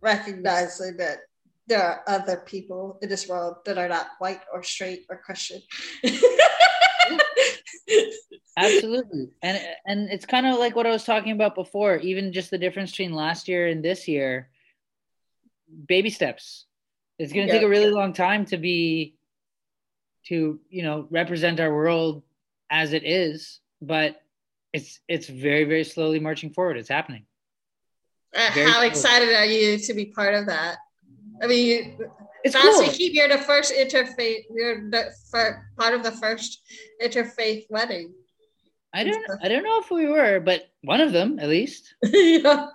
recognizing 0.00 0.96
that 0.96 1.18
there 1.72 1.82
are 1.82 2.02
other 2.06 2.36
people 2.44 2.98
in 3.00 3.08
this 3.08 3.26
world 3.26 3.56
that 3.64 3.78
are 3.78 3.88
not 3.88 4.08
white 4.18 4.40
or 4.52 4.62
straight 4.62 5.06
or 5.08 5.16
Christian. 5.16 5.62
Absolutely. 8.58 9.30
And 9.42 9.58
and 9.86 10.10
it's 10.10 10.26
kind 10.26 10.46
of 10.46 10.58
like 10.58 10.76
what 10.76 10.86
I 10.86 10.90
was 10.90 11.04
talking 11.04 11.32
about 11.32 11.54
before, 11.54 11.96
even 11.96 12.30
just 12.34 12.50
the 12.50 12.58
difference 12.58 12.90
between 12.90 13.14
last 13.14 13.48
year 13.48 13.68
and 13.68 13.82
this 13.82 14.06
year. 14.06 14.50
Baby 15.88 16.10
steps. 16.10 16.66
It's 17.18 17.32
going 17.32 17.46
to 17.46 17.52
yeah. 17.52 17.60
take 17.60 17.66
a 17.66 17.70
really 17.70 17.90
long 17.90 18.12
time 18.12 18.44
to 18.46 18.58
be 18.58 19.16
to, 20.26 20.60
you 20.68 20.82
know, 20.82 21.06
represent 21.08 21.58
our 21.58 21.74
world 21.74 22.22
as 22.68 22.92
it 22.92 23.04
is, 23.04 23.60
but 23.80 24.20
it's 24.74 25.00
it's 25.08 25.26
very 25.26 25.64
very 25.64 25.84
slowly 25.84 26.20
marching 26.20 26.50
forward. 26.50 26.76
It's 26.76 26.90
happening. 26.90 27.24
Uh, 28.36 28.50
how 28.50 28.82
excited 28.82 29.34
are 29.34 29.46
you 29.46 29.78
to 29.78 29.94
be 29.94 30.04
part 30.04 30.34
of 30.34 30.44
that? 30.46 30.76
I 31.42 31.46
mean, 31.46 31.98
it's 32.44 32.54
cool. 32.54 32.88
keep 32.88 33.14
you're 33.14 33.28
the 33.28 33.38
first 33.38 33.72
interfaith. 33.72 34.44
You're 34.54 34.90
the 34.90 35.12
for, 35.30 35.68
part 35.78 35.94
of 35.94 36.02
the 36.02 36.12
first 36.12 36.62
interfaith 37.02 37.66
wedding. 37.68 38.12
I 38.94 39.04
don't. 39.04 39.24
I 39.42 39.48
don't 39.48 39.64
know 39.64 39.80
if 39.80 39.90
we 39.90 40.06
were, 40.06 40.40
but 40.40 40.70
one 40.82 41.00
of 41.00 41.12
them 41.12 41.38
at 41.38 41.48
least. 41.48 41.94
yeah. 42.04 42.68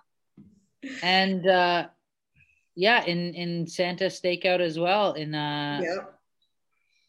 And 1.01 1.47
uh, 1.47 1.87
yeah, 2.75 3.03
in 3.05 3.33
in 3.33 3.67
Santa 3.67 4.05
Stakeout 4.05 4.59
as 4.59 4.77
well. 4.77 5.13
In 5.13 5.33
uh, 5.33 5.79
yeah 5.83 5.97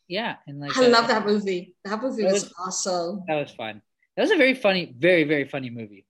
yeah, 0.09 0.37
and 0.47 0.59
like 0.59 0.77
I 0.77 0.87
love 0.87 1.07
that 1.09 1.27
movie. 1.27 1.77
That 1.85 2.03
movie 2.03 2.25
was, 2.25 2.44
was, 2.44 2.55
awesome. 2.59 3.25
That 3.29 3.35
was 3.35 3.51
fun. 3.53 3.83
That 4.16 4.23
was 4.23 4.31
a 4.31 4.37
very 4.37 4.55
funny, 4.55 4.94
very 4.99 5.25
very 5.25 5.47
funny 5.47 5.68
movie. 5.71 6.07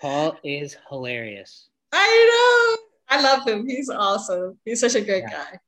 Paul 0.00 0.36
is 0.44 0.76
hilarious. 0.88 1.68
I 1.92 2.76
know. 2.78 2.85
I 3.08 3.22
love 3.22 3.46
him. 3.46 3.66
He's 3.66 3.88
awesome. 3.88 4.58
He's 4.64 4.80
such 4.80 4.94
a 4.94 5.00
great 5.00 5.24
yeah. 5.28 5.30
guy. 5.30 5.58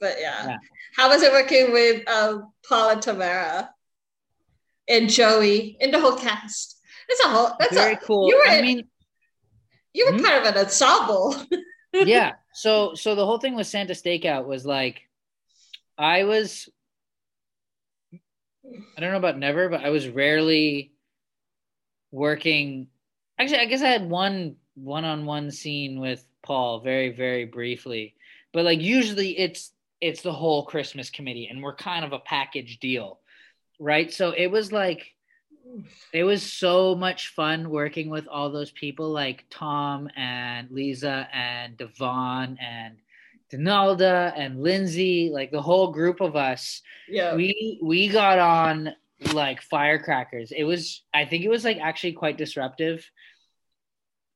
But 0.00 0.16
yeah. 0.20 0.46
yeah. 0.46 0.56
how 0.96 1.08
was 1.08 1.22
it 1.22 1.32
working 1.32 1.72
with 1.72 2.08
um, 2.08 2.52
Paul 2.68 2.90
and 2.90 3.00
Tamera 3.00 3.68
and 4.88 5.10
Joey 5.10 5.76
and 5.80 5.92
the 5.92 6.00
whole 6.00 6.16
cast? 6.16 6.80
It's 7.08 7.24
a 7.24 7.28
whole. 7.28 7.52
That's 7.58 7.74
very 7.74 7.94
a, 7.94 7.98
cool. 7.98 8.28
You 8.28 8.36
were, 8.36 8.50
I 8.50 8.62
mean, 8.62 8.84
you 9.92 10.06
were 10.06 10.18
hmm? 10.18 10.24
part 10.24 10.42
of 10.42 10.54
an 10.54 10.58
ensemble. 10.58 11.36
yeah. 11.92 12.32
So 12.52 12.94
so 12.94 13.14
the 13.14 13.24
whole 13.24 13.38
thing 13.38 13.54
with 13.54 13.66
Santa 13.66 13.92
Stakeout 13.92 14.46
was 14.46 14.66
like 14.66 15.02
I 15.96 16.24
was 16.24 16.68
I 18.96 19.00
don't 19.00 19.12
know 19.12 19.18
about 19.18 19.38
never, 19.38 19.68
but 19.68 19.84
I 19.84 19.90
was 19.90 20.08
rarely 20.08 20.92
working. 22.10 22.88
Actually, 23.38 23.58
I 23.58 23.66
guess 23.66 23.82
I 23.82 23.88
had 23.88 24.08
one 24.08 24.56
one-on-one 24.74 25.50
scene 25.50 26.00
with 26.00 26.24
Paul 26.46 26.80
very 26.80 27.10
very 27.10 27.44
briefly. 27.44 28.14
But 28.52 28.64
like 28.64 28.80
usually 28.80 29.38
it's 29.38 29.72
it's 30.00 30.22
the 30.22 30.32
whole 30.32 30.64
Christmas 30.64 31.10
committee 31.10 31.48
and 31.50 31.62
we're 31.62 31.74
kind 31.74 32.04
of 32.04 32.12
a 32.12 32.18
package 32.18 32.78
deal. 32.78 33.20
Right? 33.78 34.12
So 34.12 34.30
it 34.30 34.46
was 34.46 34.72
like 34.72 35.12
it 36.12 36.24
was 36.24 36.42
so 36.42 36.94
much 36.94 37.28
fun 37.28 37.70
working 37.70 38.08
with 38.08 38.26
all 38.28 38.50
those 38.50 38.70
people 38.70 39.10
like 39.10 39.44
Tom 39.50 40.08
and 40.16 40.70
Lisa 40.70 41.28
and 41.32 41.76
Devon 41.76 42.56
and 42.60 42.96
Donalda 43.52 44.32
and 44.36 44.62
Lindsay, 44.62 45.30
like 45.32 45.50
the 45.50 45.62
whole 45.62 45.92
group 45.92 46.20
of 46.20 46.36
us. 46.36 46.82
Yeah. 47.08 47.34
We 47.34 47.78
we 47.82 48.08
got 48.08 48.38
on 48.38 48.94
like 49.32 49.62
firecrackers. 49.62 50.52
It 50.52 50.64
was 50.64 51.02
I 51.14 51.24
think 51.24 51.44
it 51.44 51.48
was 51.48 51.64
like 51.64 51.78
actually 51.78 52.12
quite 52.12 52.38
disruptive 52.38 53.08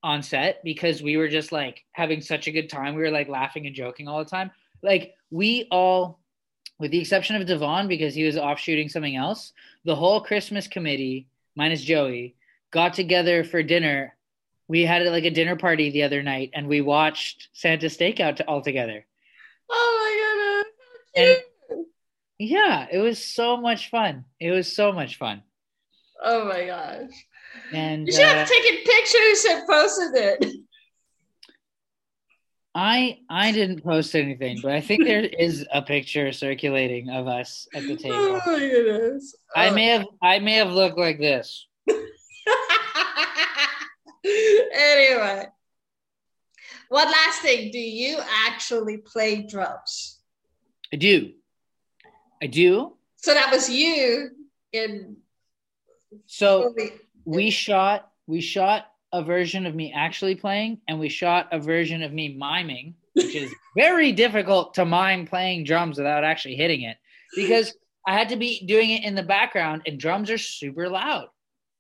on 0.02 0.22
set 0.22 0.62
because 0.64 1.02
we 1.02 1.16
were 1.16 1.28
just 1.28 1.52
like 1.52 1.84
having 1.92 2.20
such 2.20 2.46
a 2.46 2.52
good 2.52 2.70
time. 2.70 2.94
We 2.94 3.02
were 3.02 3.10
like 3.10 3.28
laughing 3.28 3.66
and 3.66 3.74
joking 3.74 4.08
all 4.08 4.18
the 4.18 4.30
time. 4.30 4.50
Like 4.82 5.14
we 5.30 5.66
all 5.70 6.20
with 6.78 6.90
the 6.90 7.00
exception 7.00 7.36
of 7.36 7.46
Devon 7.46 7.88
because 7.88 8.14
he 8.14 8.24
was 8.24 8.38
off 8.38 8.58
shooting 8.58 8.88
something 8.88 9.14
else, 9.14 9.52
the 9.84 9.94
whole 9.94 10.22
Christmas 10.22 10.66
committee 10.66 11.28
minus 11.54 11.82
Joey 11.82 12.36
got 12.70 12.94
together 12.94 13.44
for 13.44 13.62
dinner 13.62 14.16
we 14.70 14.82
had 14.82 15.04
like 15.06 15.24
a 15.24 15.30
dinner 15.30 15.56
party 15.56 15.90
the 15.90 16.04
other 16.04 16.22
night 16.22 16.50
and 16.54 16.68
we 16.68 16.80
watched 16.80 17.48
Santa 17.52 17.86
Stakeout 17.86 18.36
to, 18.36 18.46
all 18.46 18.62
together. 18.62 19.04
Oh 19.68 20.64
my 21.16 21.24
goodness. 21.26 21.42
And, 21.68 21.84
yeah, 22.38 22.86
it 22.90 22.98
was 22.98 23.18
so 23.18 23.56
much 23.56 23.90
fun. 23.90 24.26
It 24.38 24.52
was 24.52 24.72
so 24.72 24.92
much 24.92 25.16
fun. 25.16 25.42
Oh 26.22 26.44
my 26.44 26.66
gosh. 26.66 27.10
And 27.72 28.06
you 28.06 28.12
should 28.12 28.24
uh, 28.24 28.34
have 28.34 28.48
taken 28.48 28.78
pictures 28.84 29.44
and 29.50 29.66
posted 29.66 30.14
it. 30.14 30.44
I 32.74 33.18
I 33.28 33.50
didn't 33.52 33.82
post 33.82 34.14
anything, 34.14 34.60
but 34.62 34.72
I 34.72 34.80
think 34.80 35.04
there 35.04 35.24
is 35.24 35.66
a 35.72 35.82
picture 35.82 36.32
circulating 36.32 37.10
of 37.10 37.26
us 37.26 37.66
at 37.74 37.82
the 37.82 37.96
table. 38.02 38.16
Oh 38.16 38.40
my 38.46 38.58
goodness! 38.58 39.34
I 39.56 39.68
oh. 39.68 39.74
may 39.74 39.86
have 39.86 40.06
I 40.22 40.38
may 40.38 40.54
have 40.54 40.70
looked 40.70 40.96
like 40.98 41.18
this. 41.18 41.66
anyway, 44.24 45.46
one 46.88 47.06
last 47.06 47.42
thing: 47.42 47.72
Do 47.72 47.78
you 47.78 48.20
actually 48.46 48.98
play 48.98 49.42
drums? 49.48 50.20
I 50.92 50.96
do. 50.96 51.32
I 52.40 52.46
do. 52.46 52.94
So 53.16 53.34
that 53.34 53.50
was 53.52 53.68
you 53.68 54.30
in. 54.72 55.16
So 56.26 56.72
we 57.24 57.50
shot 57.50 58.10
we 58.26 58.40
shot 58.40 58.86
a 59.12 59.22
version 59.22 59.66
of 59.66 59.74
me 59.74 59.92
actually 59.94 60.34
playing 60.34 60.80
and 60.88 60.98
we 60.98 61.08
shot 61.08 61.48
a 61.52 61.58
version 61.58 62.02
of 62.02 62.12
me 62.12 62.36
miming, 62.38 62.94
which 63.14 63.34
is 63.34 63.52
very 63.76 64.12
difficult 64.12 64.74
to 64.74 64.84
mime 64.84 65.26
playing 65.26 65.64
drums 65.64 65.98
without 65.98 66.22
actually 66.22 66.54
hitting 66.54 66.82
it 66.82 66.96
because 67.34 67.74
I 68.06 68.16
had 68.16 68.28
to 68.28 68.36
be 68.36 68.64
doing 68.66 68.90
it 68.90 69.04
in 69.04 69.14
the 69.14 69.22
background 69.22 69.82
and 69.86 69.98
drums 69.98 70.30
are 70.30 70.38
super 70.38 70.88
loud. 70.88 71.28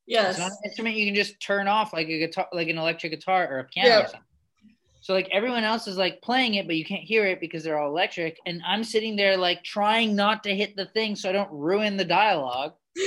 Yes. 0.06 0.30
It's 0.30 0.38
not 0.40 0.50
an 0.50 0.58
instrument 0.64 0.96
you 0.96 1.06
can 1.06 1.14
just 1.14 1.38
turn 1.40 1.68
off 1.68 1.92
like 1.92 2.08
a 2.08 2.18
guitar, 2.18 2.48
like 2.52 2.68
an 2.68 2.78
electric 2.78 3.12
guitar 3.12 3.48
or 3.48 3.60
a 3.60 3.64
piano 3.64 3.88
yeah. 3.88 4.00
or 4.00 4.06
something. 4.06 4.20
So 5.02 5.14
like 5.14 5.28
everyone 5.32 5.64
else 5.64 5.86
is 5.86 5.96
like 5.96 6.20
playing 6.20 6.54
it, 6.54 6.66
but 6.66 6.76
you 6.76 6.84
can't 6.84 7.02
hear 7.02 7.26
it 7.26 7.40
because 7.40 7.64
they're 7.64 7.78
all 7.78 7.88
electric. 7.88 8.38
And 8.44 8.60
I'm 8.66 8.84
sitting 8.84 9.16
there 9.16 9.36
like 9.36 9.62
trying 9.62 10.14
not 10.14 10.42
to 10.42 10.54
hit 10.54 10.76
the 10.76 10.86
thing 10.86 11.16
so 11.16 11.28
I 11.28 11.32
don't 11.32 11.50
ruin 11.50 11.96
the 11.96 12.04
dialogue. 12.04 12.72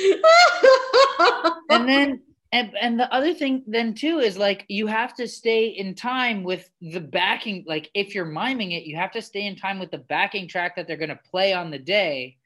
and 1.70 1.88
then 1.88 2.22
and 2.54 2.72
and 2.80 3.00
the 3.00 3.12
other 3.12 3.34
thing 3.34 3.64
then 3.66 3.96
too 3.96 4.20
is 4.20 4.38
like 4.38 4.64
you 4.70 4.86
have 4.86 5.16
to 5.16 5.28
stay 5.28 5.66
in 5.66 5.96
time 5.96 6.44
with 6.44 6.70
the 6.82 7.00
backing 7.00 7.66
like 7.68 7.90
if 7.96 8.14
you're 8.14 8.26
miming 8.26 8.72
it 8.74 8.84
you 8.84 8.96
have 8.96 9.12
to 9.12 9.22
stay 9.22 9.48
in 9.48 9.56
time 9.56 9.80
with 9.80 9.90
the 9.90 9.98
backing 9.98 10.48
track 10.48 10.76
that 10.76 10.88
they're 10.88 10.96
going 10.96 11.10
to 11.10 11.20
play 11.32 11.52
on 11.52 11.72
the 11.72 11.80
day. 11.80 12.38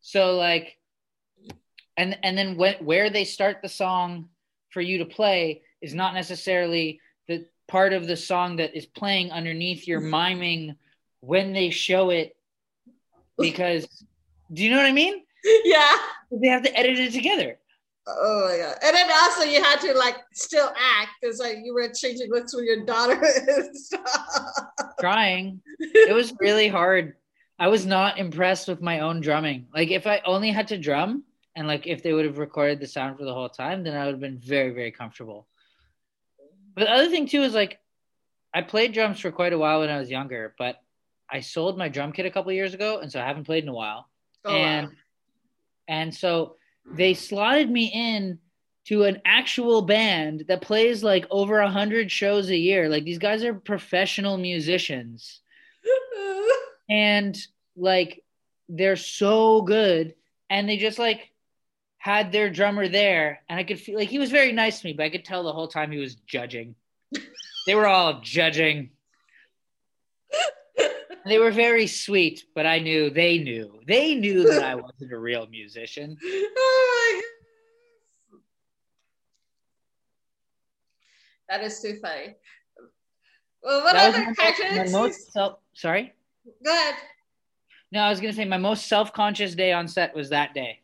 So 0.00 0.36
like 0.36 0.78
and 1.98 2.18
and 2.22 2.36
then 2.36 2.56
when 2.56 2.76
where 2.84 3.10
they 3.10 3.24
start 3.24 3.58
the 3.62 3.68
song 3.68 4.30
for 4.70 4.80
you 4.80 4.98
to 4.98 5.04
play 5.04 5.60
is 5.82 5.92
not 5.92 6.14
necessarily 6.14 6.98
the 7.28 7.44
part 7.68 7.92
of 7.92 8.06
the 8.06 8.16
song 8.16 8.56
that 8.56 8.74
is 8.74 8.86
playing 8.86 9.30
underneath 9.32 9.86
your 9.86 10.00
miming 10.00 10.76
when 11.20 11.52
they 11.52 11.70
show 11.70 12.10
it. 12.10 12.34
Because 13.38 13.88
do 14.52 14.62
you 14.62 14.70
know 14.70 14.76
what 14.76 14.86
i 14.86 14.92
mean? 14.92 15.22
Yeah. 15.64 15.92
They 16.30 16.48
have 16.48 16.62
to 16.62 16.78
edit 16.78 16.98
it 16.98 17.12
together 17.12 17.58
Oh 18.06 18.48
my 18.48 18.56
god! 18.58 18.78
And 18.82 18.96
then 18.96 19.10
also 19.12 19.44
you 19.44 19.62
had 19.62 19.80
to 19.80 19.94
like 19.94 20.16
still 20.32 20.72
act 20.76 21.10
because 21.20 21.38
like 21.38 21.58
you 21.62 21.72
were 21.72 21.88
changing 21.88 22.30
looks 22.30 22.54
with 22.54 22.64
your 22.64 22.84
daughter 22.84 23.22
and 23.48 23.76
stuff. 23.76 24.04
Trying. 25.00 25.60
It 25.78 26.14
was 26.14 26.32
really 26.40 26.68
hard. 26.68 27.14
I 27.58 27.68
was 27.68 27.86
not 27.86 28.18
impressed 28.18 28.66
with 28.66 28.80
my 28.80 29.00
own 29.00 29.20
drumming. 29.20 29.68
Like 29.72 29.90
if 29.90 30.06
I 30.06 30.20
only 30.24 30.50
had 30.50 30.68
to 30.68 30.78
drum 30.78 31.22
and 31.54 31.68
like 31.68 31.86
if 31.86 32.02
they 32.02 32.12
would 32.12 32.24
have 32.24 32.38
recorded 32.38 32.80
the 32.80 32.86
sound 32.86 33.18
for 33.18 33.24
the 33.24 33.34
whole 33.34 33.48
time, 33.48 33.84
then 33.84 33.96
I 33.96 34.04
would 34.04 34.14
have 34.14 34.20
been 34.20 34.38
very, 34.38 34.70
very 34.70 34.90
comfortable. 34.90 35.46
But 36.74 36.84
the 36.84 36.90
other 36.90 37.08
thing 37.08 37.28
too 37.28 37.42
is 37.42 37.54
like 37.54 37.78
I 38.54 38.62
played 38.62 38.92
drums 38.92 39.20
for 39.20 39.30
quite 39.30 39.52
a 39.52 39.58
while 39.58 39.80
when 39.80 39.90
I 39.90 39.98
was 39.98 40.10
younger, 40.10 40.54
but 40.58 40.82
I 41.30 41.40
sold 41.40 41.78
my 41.78 41.88
drum 41.88 42.12
kit 42.12 42.26
a 42.26 42.30
couple 42.30 42.52
years 42.52 42.74
ago, 42.74 42.98
and 42.98 43.10
so 43.10 43.20
I 43.20 43.26
haven't 43.26 43.44
played 43.44 43.62
in 43.62 43.68
a 43.68 43.74
while. 43.74 44.08
Oh, 44.44 44.54
and 44.54 44.88
wow. 44.88 44.92
and 45.88 46.14
so 46.14 46.56
they 46.86 47.14
slotted 47.14 47.70
me 47.70 47.90
in 47.92 48.38
to 48.86 49.04
an 49.04 49.20
actual 49.24 49.82
band 49.82 50.44
that 50.48 50.60
plays 50.60 51.04
like 51.04 51.26
over 51.30 51.60
a 51.60 51.70
hundred 51.70 52.10
shows 52.10 52.50
a 52.50 52.56
year. 52.56 52.88
Like 52.88 53.04
these 53.04 53.18
guys 53.18 53.44
are 53.44 53.54
professional 53.54 54.36
musicians. 54.36 55.40
and 56.90 57.36
like 57.76 58.24
they're 58.68 58.96
so 58.96 59.62
good. 59.62 60.14
And 60.50 60.68
they 60.68 60.76
just 60.76 60.98
like 60.98 61.30
had 61.98 62.32
their 62.32 62.50
drummer 62.50 62.88
there. 62.88 63.42
And 63.48 63.58
I 63.58 63.64
could 63.64 63.78
feel 63.78 63.96
like 63.96 64.08
he 64.08 64.18
was 64.18 64.30
very 64.30 64.52
nice 64.52 64.80
to 64.80 64.88
me, 64.88 64.92
but 64.92 65.04
I 65.04 65.10
could 65.10 65.24
tell 65.24 65.44
the 65.44 65.52
whole 65.52 65.68
time 65.68 65.92
he 65.92 65.98
was 65.98 66.16
judging. 66.16 66.74
they 67.66 67.74
were 67.74 67.86
all 67.86 68.20
judging. 68.20 68.90
They 71.24 71.38
were 71.38 71.52
very 71.52 71.86
sweet, 71.86 72.44
but 72.54 72.66
I 72.66 72.78
knew 72.78 73.10
they 73.10 73.38
knew. 73.38 73.80
They 73.86 74.14
knew 74.14 74.44
that 74.44 74.62
I 74.62 74.74
wasn't 74.86 75.12
a 75.12 75.18
real 75.18 75.46
musician. 75.46 76.16
Oh 76.24 77.20
my 77.20 77.22
That 81.48 81.64
is 81.64 81.80
too 81.80 81.98
funny. 82.00 82.34
Well, 83.62 83.84
what 83.84 83.92
that 83.92 84.14
other? 84.14 84.74
My 84.74 84.88
most 84.88 85.32
self, 85.32 85.58
sorry. 85.74 86.14
Go 86.64 86.72
ahead. 86.72 86.94
No, 87.92 88.00
I 88.00 88.10
was 88.10 88.20
gonna 88.20 88.32
say 88.32 88.46
my 88.46 88.56
most 88.56 88.88
self-conscious 88.88 89.54
day 89.54 89.72
on 89.72 89.86
set 89.86 90.14
was 90.14 90.30
that 90.30 90.54
day, 90.54 90.80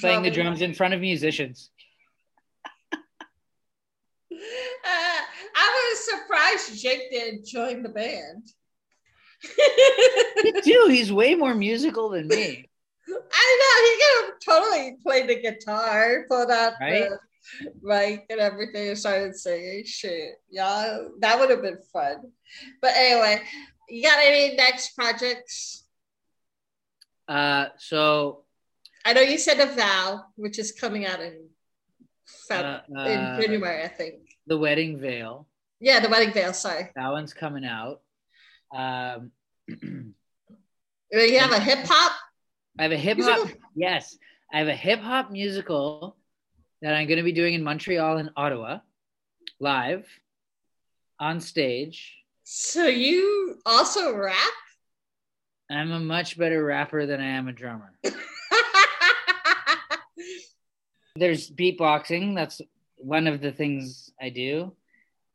playing 0.00 0.22
the 0.22 0.30
drums 0.30 0.60
in 0.60 0.74
front 0.74 0.92
of 0.92 1.00
musicians. 1.00 1.70
uh, 2.92 2.96
I 4.32 5.92
was 5.92 6.04
surprised 6.04 6.82
Jake 6.82 7.10
didn't 7.10 7.46
join 7.46 7.82
the 7.82 7.88
band 7.88 8.50
he 10.42 10.52
do. 10.60 10.86
He's 10.88 11.12
way 11.12 11.34
more 11.34 11.54
musical 11.54 12.10
than 12.10 12.28
me. 12.28 12.68
I 13.32 13.58
know. 13.60 13.84
He 13.84 14.02
could 14.02 14.24
have 14.24 14.40
totally 14.62 14.96
played 15.02 15.28
the 15.28 15.40
guitar, 15.40 16.26
pulled 16.28 16.50
out 16.50 16.74
right? 16.80 17.08
the 17.08 17.18
mic 17.82 18.26
and 18.30 18.40
everything, 18.40 18.88
and 18.88 18.98
started 18.98 19.36
singing. 19.36 19.84
Shit, 19.84 20.40
yeah, 20.50 20.98
that 21.20 21.38
would 21.38 21.50
have 21.50 21.62
been 21.62 21.78
fun. 21.92 22.32
But 22.80 22.92
anyway, 22.96 23.42
you 23.88 24.02
got 24.02 24.18
any 24.20 24.56
next 24.56 24.94
projects? 24.94 25.84
Uh, 27.28 27.66
so 27.78 28.44
I 29.04 29.12
know 29.12 29.20
you 29.20 29.38
said 29.38 29.60
a 29.60 29.74
vow, 29.74 30.24
which 30.36 30.58
is 30.58 30.72
coming 30.72 31.06
out 31.06 31.20
in 31.20 31.48
February, 32.48 32.80
uh, 32.96 33.00
uh, 33.00 33.04
in 33.04 33.40
January, 33.40 33.84
I 33.84 33.88
think. 33.88 34.14
The 34.46 34.58
Wedding 34.58 34.98
Veil. 34.98 35.46
Yeah, 35.80 36.00
the 36.00 36.08
Wedding 36.08 36.32
Veil. 36.32 36.52
Sorry, 36.52 36.90
that 36.94 37.10
one's 37.10 37.32
coming 37.32 37.64
out. 37.64 38.00
Um, 38.72 39.32
you 39.68 41.38
have 41.38 41.52
a 41.52 41.60
hip 41.60 41.80
hop. 41.84 42.12
I 42.78 42.84
have 42.84 42.92
a 42.92 42.96
hip 42.96 43.18
hop. 43.20 43.48
Yes, 43.74 44.16
I 44.52 44.58
have 44.58 44.68
a 44.68 44.74
hip 44.74 45.00
hop 45.00 45.30
musical 45.30 46.16
that 46.82 46.94
I'm 46.94 47.06
going 47.06 47.18
to 47.18 47.24
be 47.24 47.32
doing 47.32 47.54
in 47.54 47.62
Montreal 47.62 48.18
and 48.18 48.30
Ottawa, 48.36 48.78
live, 49.58 50.06
on 51.18 51.40
stage. 51.40 52.16
So 52.44 52.86
you 52.86 53.58
also 53.66 54.16
rap? 54.16 54.36
I'm 55.70 55.92
a 55.92 56.00
much 56.00 56.36
better 56.36 56.64
rapper 56.64 57.06
than 57.06 57.20
I 57.20 57.26
am 57.26 57.46
a 57.48 57.52
drummer. 57.52 57.92
there's 61.16 61.50
beatboxing. 61.50 62.34
That's 62.34 62.60
one 62.96 63.26
of 63.26 63.40
the 63.40 63.52
things 63.52 64.10
I 64.20 64.30
do. 64.30 64.72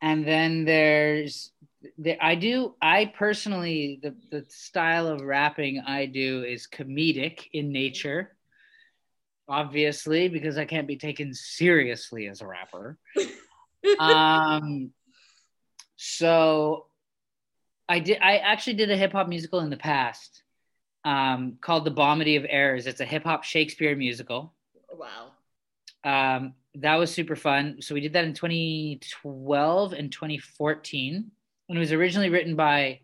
And 0.01 0.27
then 0.27 0.65
there's 0.65 1.51
the, 1.97 2.23
I 2.23 2.35
do. 2.35 2.75
I 2.81 3.05
personally, 3.05 3.99
the 4.01 4.15
the 4.31 4.45
style 4.49 5.07
of 5.07 5.21
rapping 5.21 5.81
I 5.85 6.05
do 6.05 6.43
is 6.43 6.67
comedic 6.67 7.47
in 7.53 7.71
nature. 7.71 8.35
Obviously, 9.47 10.27
because 10.27 10.57
I 10.57 10.65
can't 10.65 10.87
be 10.87 10.97
taken 10.97 11.33
seriously 11.33 12.27
as 12.27 12.41
a 12.41 12.47
rapper. 12.47 12.97
um, 13.99 14.91
so 15.95 16.87
I 17.87 17.99
did. 17.99 18.19
I 18.21 18.37
actually 18.37 18.73
did 18.73 18.91
a 18.91 18.97
hip 18.97 19.11
hop 19.11 19.27
musical 19.27 19.59
in 19.59 19.69
the 19.69 19.77
past, 19.77 20.43
um, 21.03 21.57
called 21.61 21.85
The 21.85 21.91
Bomb-itty 21.91 22.37
of 22.37 22.45
Errors. 22.49 22.87
It's 22.87 23.01
a 23.01 23.05
hip 23.05 23.23
hop 23.23 23.43
Shakespeare 23.43 23.95
musical. 23.95 24.53
Wow. 24.91 25.31
Um, 26.03 26.53
that 26.75 26.95
was 26.95 27.11
super 27.11 27.35
fun. 27.35 27.77
So 27.81 27.93
we 27.95 28.01
did 28.01 28.13
that 28.13 28.25
in 28.25 28.33
2012 28.33 29.93
and 29.93 30.11
2014 30.11 31.31
when 31.67 31.77
it 31.77 31.81
was 31.81 31.91
originally 31.91 32.29
written 32.29 32.55
by 32.55 32.99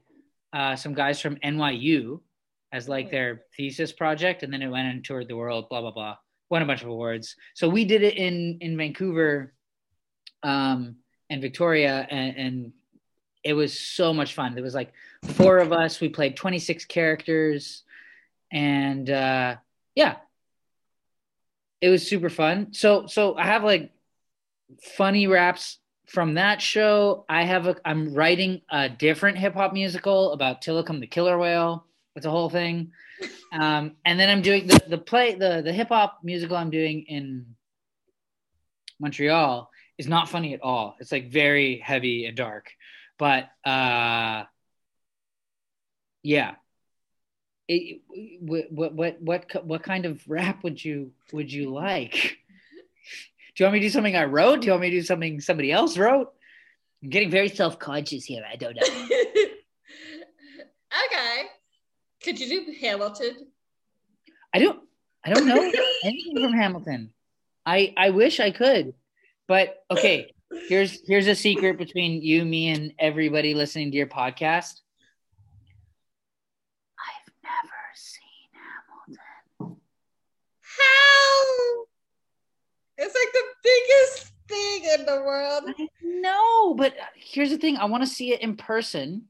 uh, 0.53 0.75
some 0.75 0.93
guys 0.93 1.19
from 1.19 1.37
NYU 1.37 2.19
as 2.71 2.87
like 2.87 3.11
their 3.11 3.43
thesis 3.57 3.91
project, 3.91 4.43
and 4.43 4.53
then 4.53 4.61
it 4.61 4.67
went 4.67 4.87
and 4.87 5.03
toured 5.03 5.27
the 5.27 5.35
world, 5.35 5.67
blah 5.69 5.81
blah 5.81 5.91
blah, 5.91 6.15
won 6.49 6.61
a 6.61 6.65
bunch 6.65 6.81
of 6.81 6.89
awards. 6.89 7.35
So 7.53 7.67
we 7.67 7.85
did 7.85 8.03
it 8.03 8.17
in 8.17 8.59
in 8.61 8.77
Vancouver, 8.77 9.53
um, 10.43 10.97
and 11.29 11.41
Victoria, 11.41 12.07
and, 12.09 12.37
and 12.37 12.73
it 13.43 13.53
was 13.53 13.77
so 13.77 14.13
much 14.13 14.33
fun. 14.33 14.53
There 14.53 14.63
was 14.63 14.75
like 14.75 14.93
four 15.23 15.57
of 15.57 15.71
us. 15.71 15.99
We 15.99 16.09
played 16.09 16.35
26 16.35 16.85
characters, 16.85 17.83
and 18.51 19.09
uh, 19.09 19.55
yeah, 19.95 20.17
it 21.81 21.89
was 21.89 22.07
super 22.07 22.29
fun. 22.29 22.73
So 22.73 23.07
so 23.07 23.35
I 23.35 23.45
have 23.45 23.63
like 23.63 23.91
funny 24.81 25.27
raps 25.27 25.79
from 26.11 26.33
that 26.33 26.61
show, 26.61 27.23
I 27.29 27.43
have 27.43 27.67
a 27.67 27.75
I'm 27.85 28.13
writing 28.13 28.61
a 28.69 28.89
different 28.89 29.37
hip 29.37 29.53
hop 29.53 29.71
musical 29.71 30.33
about 30.33 30.61
Tilikum 30.61 30.99
the 30.99 31.07
killer 31.07 31.37
whale. 31.37 31.85
It's 32.17 32.25
a 32.25 32.29
whole 32.29 32.49
thing. 32.49 32.91
Um, 33.53 33.95
and 34.03 34.19
then 34.19 34.29
I'm 34.29 34.41
doing 34.41 34.67
the, 34.67 34.81
the 34.89 34.97
play 34.97 35.35
the 35.35 35.61
the 35.63 35.71
hip 35.71 35.87
hop 35.87 36.19
musical 36.21 36.57
I'm 36.57 36.69
doing 36.69 37.03
in 37.07 37.45
Montreal 38.99 39.71
is 39.97 40.07
not 40.07 40.27
funny 40.27 40.53
at 40.53 40.61
all. 40.61 40.97
It's 40.99 41.13
like 41.13 41.31
very 41.31 41.77
heavy 41.77 42.25
and 42.25 42.35
dark. 42.35 42.71
But 43.17 43.49
uh 43.63 44.43
yeah. 46.23 46.55
It, 47.69 48.01
what 48.41 48.93
what 48.93 49.21
what 49.21 49.65
what 49.65 49.83
kind 49.83 50.05
of 50.05 50.21
rap 50.27 50.61
would 50.65 50.83
you 50.83 51.11
would 51.31 51.53
you 51.53 51.69
like? 51.69 52.40
Do 53.61 53.65
you 53.65 53.67
want 53.67 53.73
me 53.73 53.79
to 53.81 53.85
do 53.85 53.91
something 53.91 54.15
I 54.15 54.23
wrote? 54.23 54.61
Do 54.61 54.65
you 54.65 54.71
want 54.71 54.81
me 54.81 54.89
to 54.89 54.95
do 54.95 55.03
something 55.03 55.39
somebody 55.39 55.71
else 55.71 55.95
wrote? 55.95 56.33
I'm 57.03 57.09
getting 57.09 57.29
very 57.29 57.47
self 57.47 57.77
conscious 57.77 58.25
here. 58.25 58.43
I 58.51 58.55
don't 58.55 58.75
know. 58.75 58.81
okay. 61.05 61.43
Could 62.23 62.39
you 62.39 62.65
do 62.65 62.73
Hamilton? 62.81 63.49
I 64.51 64.57
don't. 64.57 64.79
I 65.23 65.31
don't 65.31 65.45
know 65.45 65.71
anything 66.03 66.41
from 66.41 66.53
Hamilton. 66.53 67.13
I 67.63 67.93
I 67.95 68.09
wish 68.09 68.39
I 68.39 68.49
could, 68.49 68.95
but 69.47 69.85
okay. 69.91 70.33
Here's 70.67 70.99
here's 71.07 71.27
a 71.27 71.35
secret 71.35 71.77
between 71.77 72.23
you, 72.23 72.43
me, 72.43 72.69
and 72.69 72.95
everybody 72.97 73.53
listening 73.53 73.91
to 73.91 73.97
your 73.97 74.07
podcast. 74.07 74.81
I've 76.97 77.31
never 77.43 77.77
seen 77.93 78.49
Hamilton. 79.59 79.77
How? 80.61 81.85
It's 83.01 83.15
like 83.15 83.33
the 83.33 83.43
biggest 83.63 84.31
thing 84.47 84.99
in 84.99 85.05
the 85.05 85.23
world. 85.23 85.63
No, 86.03 86.75
but 86.75 86.93
here's 87.15 87.49
the 87.49 87.57
thing. 87.57 87.77
I 87.77 87.85
want 87.85 88.03
to 88.03 88.09
see 88.09 88.31
it 88.31 88.41
in 88.41 88.55
person. 88.55 89.23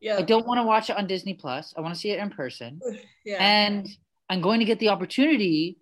Yeah. 0.00 0.18
I 0.18 0.22
don't 0.22 0.46
want 0.46 0.58
to 0.58 0.64
watch 0.64 0.88
it 0.88 0.96
on 0.96 1.06
Disney 1.06 1.34
Plus. 1.34 1.74
I 1.76 1.80
want 1.80 1.94
to 1.94 2.00
see 2.00 2.10
it 2.10 2.20
in 2.20 2.30
person. 2.30 2.80
Yeah. 3.24 3.38
And 3.40 3.88
I'm 4.28 4.40
going 4.40 4.60
to 4.60 4.64
get 4.64 4.78
the 4.78 4.90
opportunity 4.90 5.78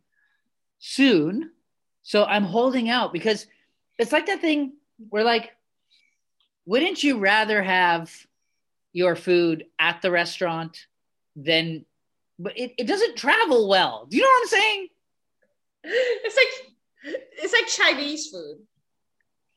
soon. 0.78 1.50
So 2.02 2.24
I'm 2.24 2.44
holding 2.44 2.88
out 2.88 3.12
because 3.12 3.46
it's 3.98 4.12
like 4.12 4.26
that 4.26 4.40
thing 4.40 4.74
where 5.10 5.24
like 5.24 5.50
wouldn't 6.64 7.02
you 7.02 7.18
rather 7.18 7.62
have 7.62 8.10
your 8.92 9.14
food 9.14 9.66
at 9.78 10.00
the 10.02 10.10
restaurant 10.10 10.86
than 11.36 11.84
but 12.38 12.58
it, 12.58 12.72
it 12.78 12.86
doesn't 12.86 13.16
travel 13.16 13.68
well. 13.68 14.06
Do 14.08 14.16
you 14.16 14.22
know 14.22 14.28
what 14.28 14.42
I'm 14.42 14.48
saying? 14.48 14.88
It's 15.82 16.36
like 16.36 16.69
it's 17.04 17.52
like 17.52 17.66
Chinese 17.66 18.28
food. 18.28 18.58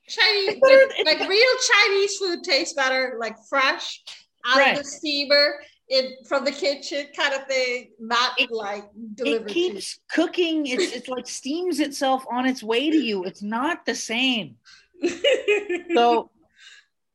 Chinese 0.08 0.60
like, 0.62 1.20
like 1.20 1.30
real 1.30 1.56
Chinese 1.72 2.18
food 2.18 2.44
tastes 2.44 2.74
better, 2.74 3.18
like 3.20 3.36
fresh 3.50 4.02
out 4.46 4.58
right. 4.58 4.78
of 4.78 4.84
the 4.84 4.84
steamer 4.84 5.56
in 5.89 6.12
from 6.28 6.44
the 6.44 6.52
kitchen 6.52 7.08
kind 7.16 7.34
of 7.34 7.48
thing, 7.48 7.91
not 8.00 8.34
it, 8.38 8.52
like 8.52 8.86
delivered. 9.16 9.50
It 9.50 9.54
keeps 9.54 10.00
cooking. 10.10 10.66
It's 10.68 10.94
it's 10.94 11.08
like 11.08 11.28
steams 11.28 11.80
itself 11.80 12.26
on 12.32 12.46
its 12.46 12.64
way 12.64 12.89
to 12.89 12.98
you. 12.98 13.24
It's 13.24 13.41
not 13.41 13.86
the 13.86 13.96
same. 13.96 14.56
so 15.94 16.32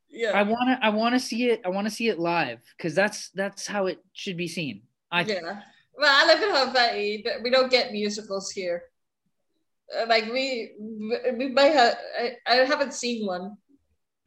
yeah, 0.08 0.30
I 0.32 0.42
want 0.42 0.68
to 0.68 0.78
I 0.84 0.88
want 0.90 1.14
to 1.14 1.20
see 1.20 1.50
it. 1.50 1.62
I 1.64 1.68
want 1.68 1.86
to 1.86 1.90
see 1.90 2.08
it 2.08 2.18
live 2.18 2.60
because 2.76 2.94
that's 2.94 3.30
that's 3.30 3.66
how 3.66 3.86
it 3.86 4.02
should 4.12 4.36
be 4.36 4.48
seen. 4.48 4.82
I 5.10 5.22
yeah. 5.22 5.60
Well, 5.96 6.10
I 6.10 6.26
live 6.26 6.42
in 6.42 6.54
Hawaii, 6.54 7.22
but 7.24 7.42
we 7.42 7.50
don't 7.50 7.70
get 7.70 7.92
musicals 7.92 8.50
here. 8.50 8.84
Uh, 9.96 10.06
like 10.08 10.26
we 10.32 10.72
we 11.36 11.48
might 11.48 11.72
have. 11.72 11.96
I, 12.18 12.32
I 12.46 12.54
haven't 12.56 12.94
seen 12.94 13.26
one 13.26 13.56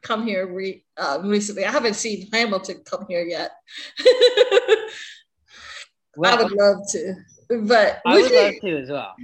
come 0.02 0.26
here 0.26 0.48
re, 0.48 0.84
uh, 0.98 1.20
recently. 1.24 1.66
I 1.66 1.72
haven't 1.72 1.96
seen 1.96 2.28
Hamilton 2.32 2.82
come 2.86 3.06
here 3.08 3.24
yet. 3.24 3.52
well, 6.16 6.40
I 6.40 6.44
would 6.44 6.52
love 6.52 6.78
to, 6.92 7.16
but 7.50 8.02
I 8.06 8.16
would, 8.16 8.24
would 8.24 8.32
you, 8.32 8.42
love 8.42 8.54
to 8.62 8.78
as 8.78 8.90
well. 8.90 9.16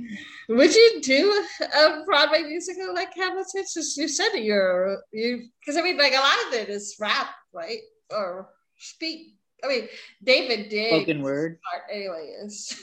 Would 0.50 0.76
you 0.76 1.00
do 1.02 1.46
a 1.62 2.04
Broadway 2.06 2.44
musical 2.44 2.94
like 2.94 3.14
Hamilton? 3.16 3.66
Since 3.66 3.98
you 3.98 4.08
said 4.08 4.36
you're 4.36 5.02
you, 5.12 5.48
because 5.60 5.78
I 5.78 5.82
mean, 5.82 5.98
like 5.98 6.14
a 6.14 6.18
lot 6.18 6.48
of 6.48 6.54
it 6.54 6.70
is 6.70 6.96
rap, 7.00 7.28
right, 7.54 7.80
or 8.12 8.50
speak. 8.78 9.34
I 9.64 9.68
mean, 9.68 9.88
David 10.24 10.70
did 10.70 10.90
spoken 11.04 11.22
word. 11.22 11.60
Anyways, 11.92 12.80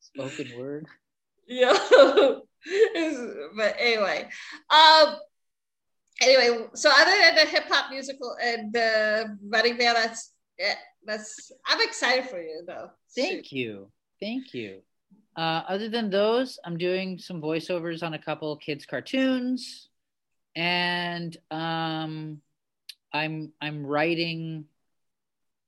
spoken 0.00 0.58
word. 0.58 0.86
Yeah, 1.50 1.72
but 3.56 3.76
anyway, 3.78 4.28
um, 4.68 5.16
anyway, 6.20 6.66
so 6.74 6.90
other 6.90 7.10
than 7.10 7.36
the 7.36 7.46
hip 7.50 7.64
hop 7.68 7.90
musical 7.90 8.36
and 8.42 8.70
the 8.72 9.38
Running 9.48 9.78
Man, 9.78 9.94
that's 9.94 10.32
yeah, 10.58 10.74
that's 11.06 11.50
I'm 11.66 11.80
excited 11.80 12.28
for 12.28 12.38
you 12.38 12.64
though. 12.66 12.90
Thank 13.16 13.46
Shoot. 13.46 13.52
you, 13.52 13.92
thank 14.20 14.52
you. 14.52 14.82
Uh, 15.36 15.62
other 15.68 15.88
than 15.88 16.10
those, 16.10 16.58
I'm 16.64 16.76
doing 16.76 17.18
some 17.18 17.40
voiceovers 17.40 18.02
on 18.02 18.12
a 18.12 18.18
couple 18.18 18.54
kids 18.56 18.84
cartoons, 18.84 19.88
and 20.54 21.34
um, 21.50 22.42
I'm 23.14 23.52
I'm 23.62 23.86
writing 23.86 24.66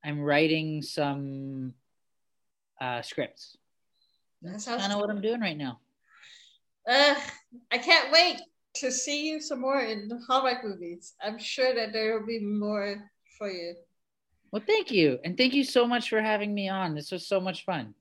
I'm 0.05 0.21
writing 0.21 0.83
some 0.83 1.75
uh, 2.81 3.03
scripts. 3.03 3.57
That's 4.43 4.65
kind 4.65 4.93
of 4.93 5.01
what 5.01 5.11
I'm 5.11 5.21
doing 5.21 5.41
right 5.41 5.57
now. 5.57 5.81
Uh, 6.89 7.15
I 7.71 7.79
can't 7.79 8.11
wait 8.11 8.41
to 8.77 8.91
see 8.91 9.29
you 9.29 9.41
some 9.41 9.61
more 9.61 9.81
in 9.81 10.11
Hallmark 10.27 10.65
movies. 10.65 11.15
I'm 11.23 11.39
sure 11.39 11.75
that 11.75 11.93
there 11.93 12.19
will 12.19 12.27
be 12.27 12.41
more 12.41 13.11
for 13.37 13.51
you. 13.51 13.75
Well, 14.53 14.63
thank 14.67 14.91
you. 14.91 15.19
And 15.25 15.37
thank 15.37 15.55
you 15.55 15.65
so 15.65 15.87
much 15.87 16.09
for 16.09 16.21
having 16.21 16.55
me 16.55 16.69
on. 16.69 16.95
This 16.95 17.13
was 17.13 17.27
so 17.27 17.41
much 17.41 17.65
fun. 17.65 17.95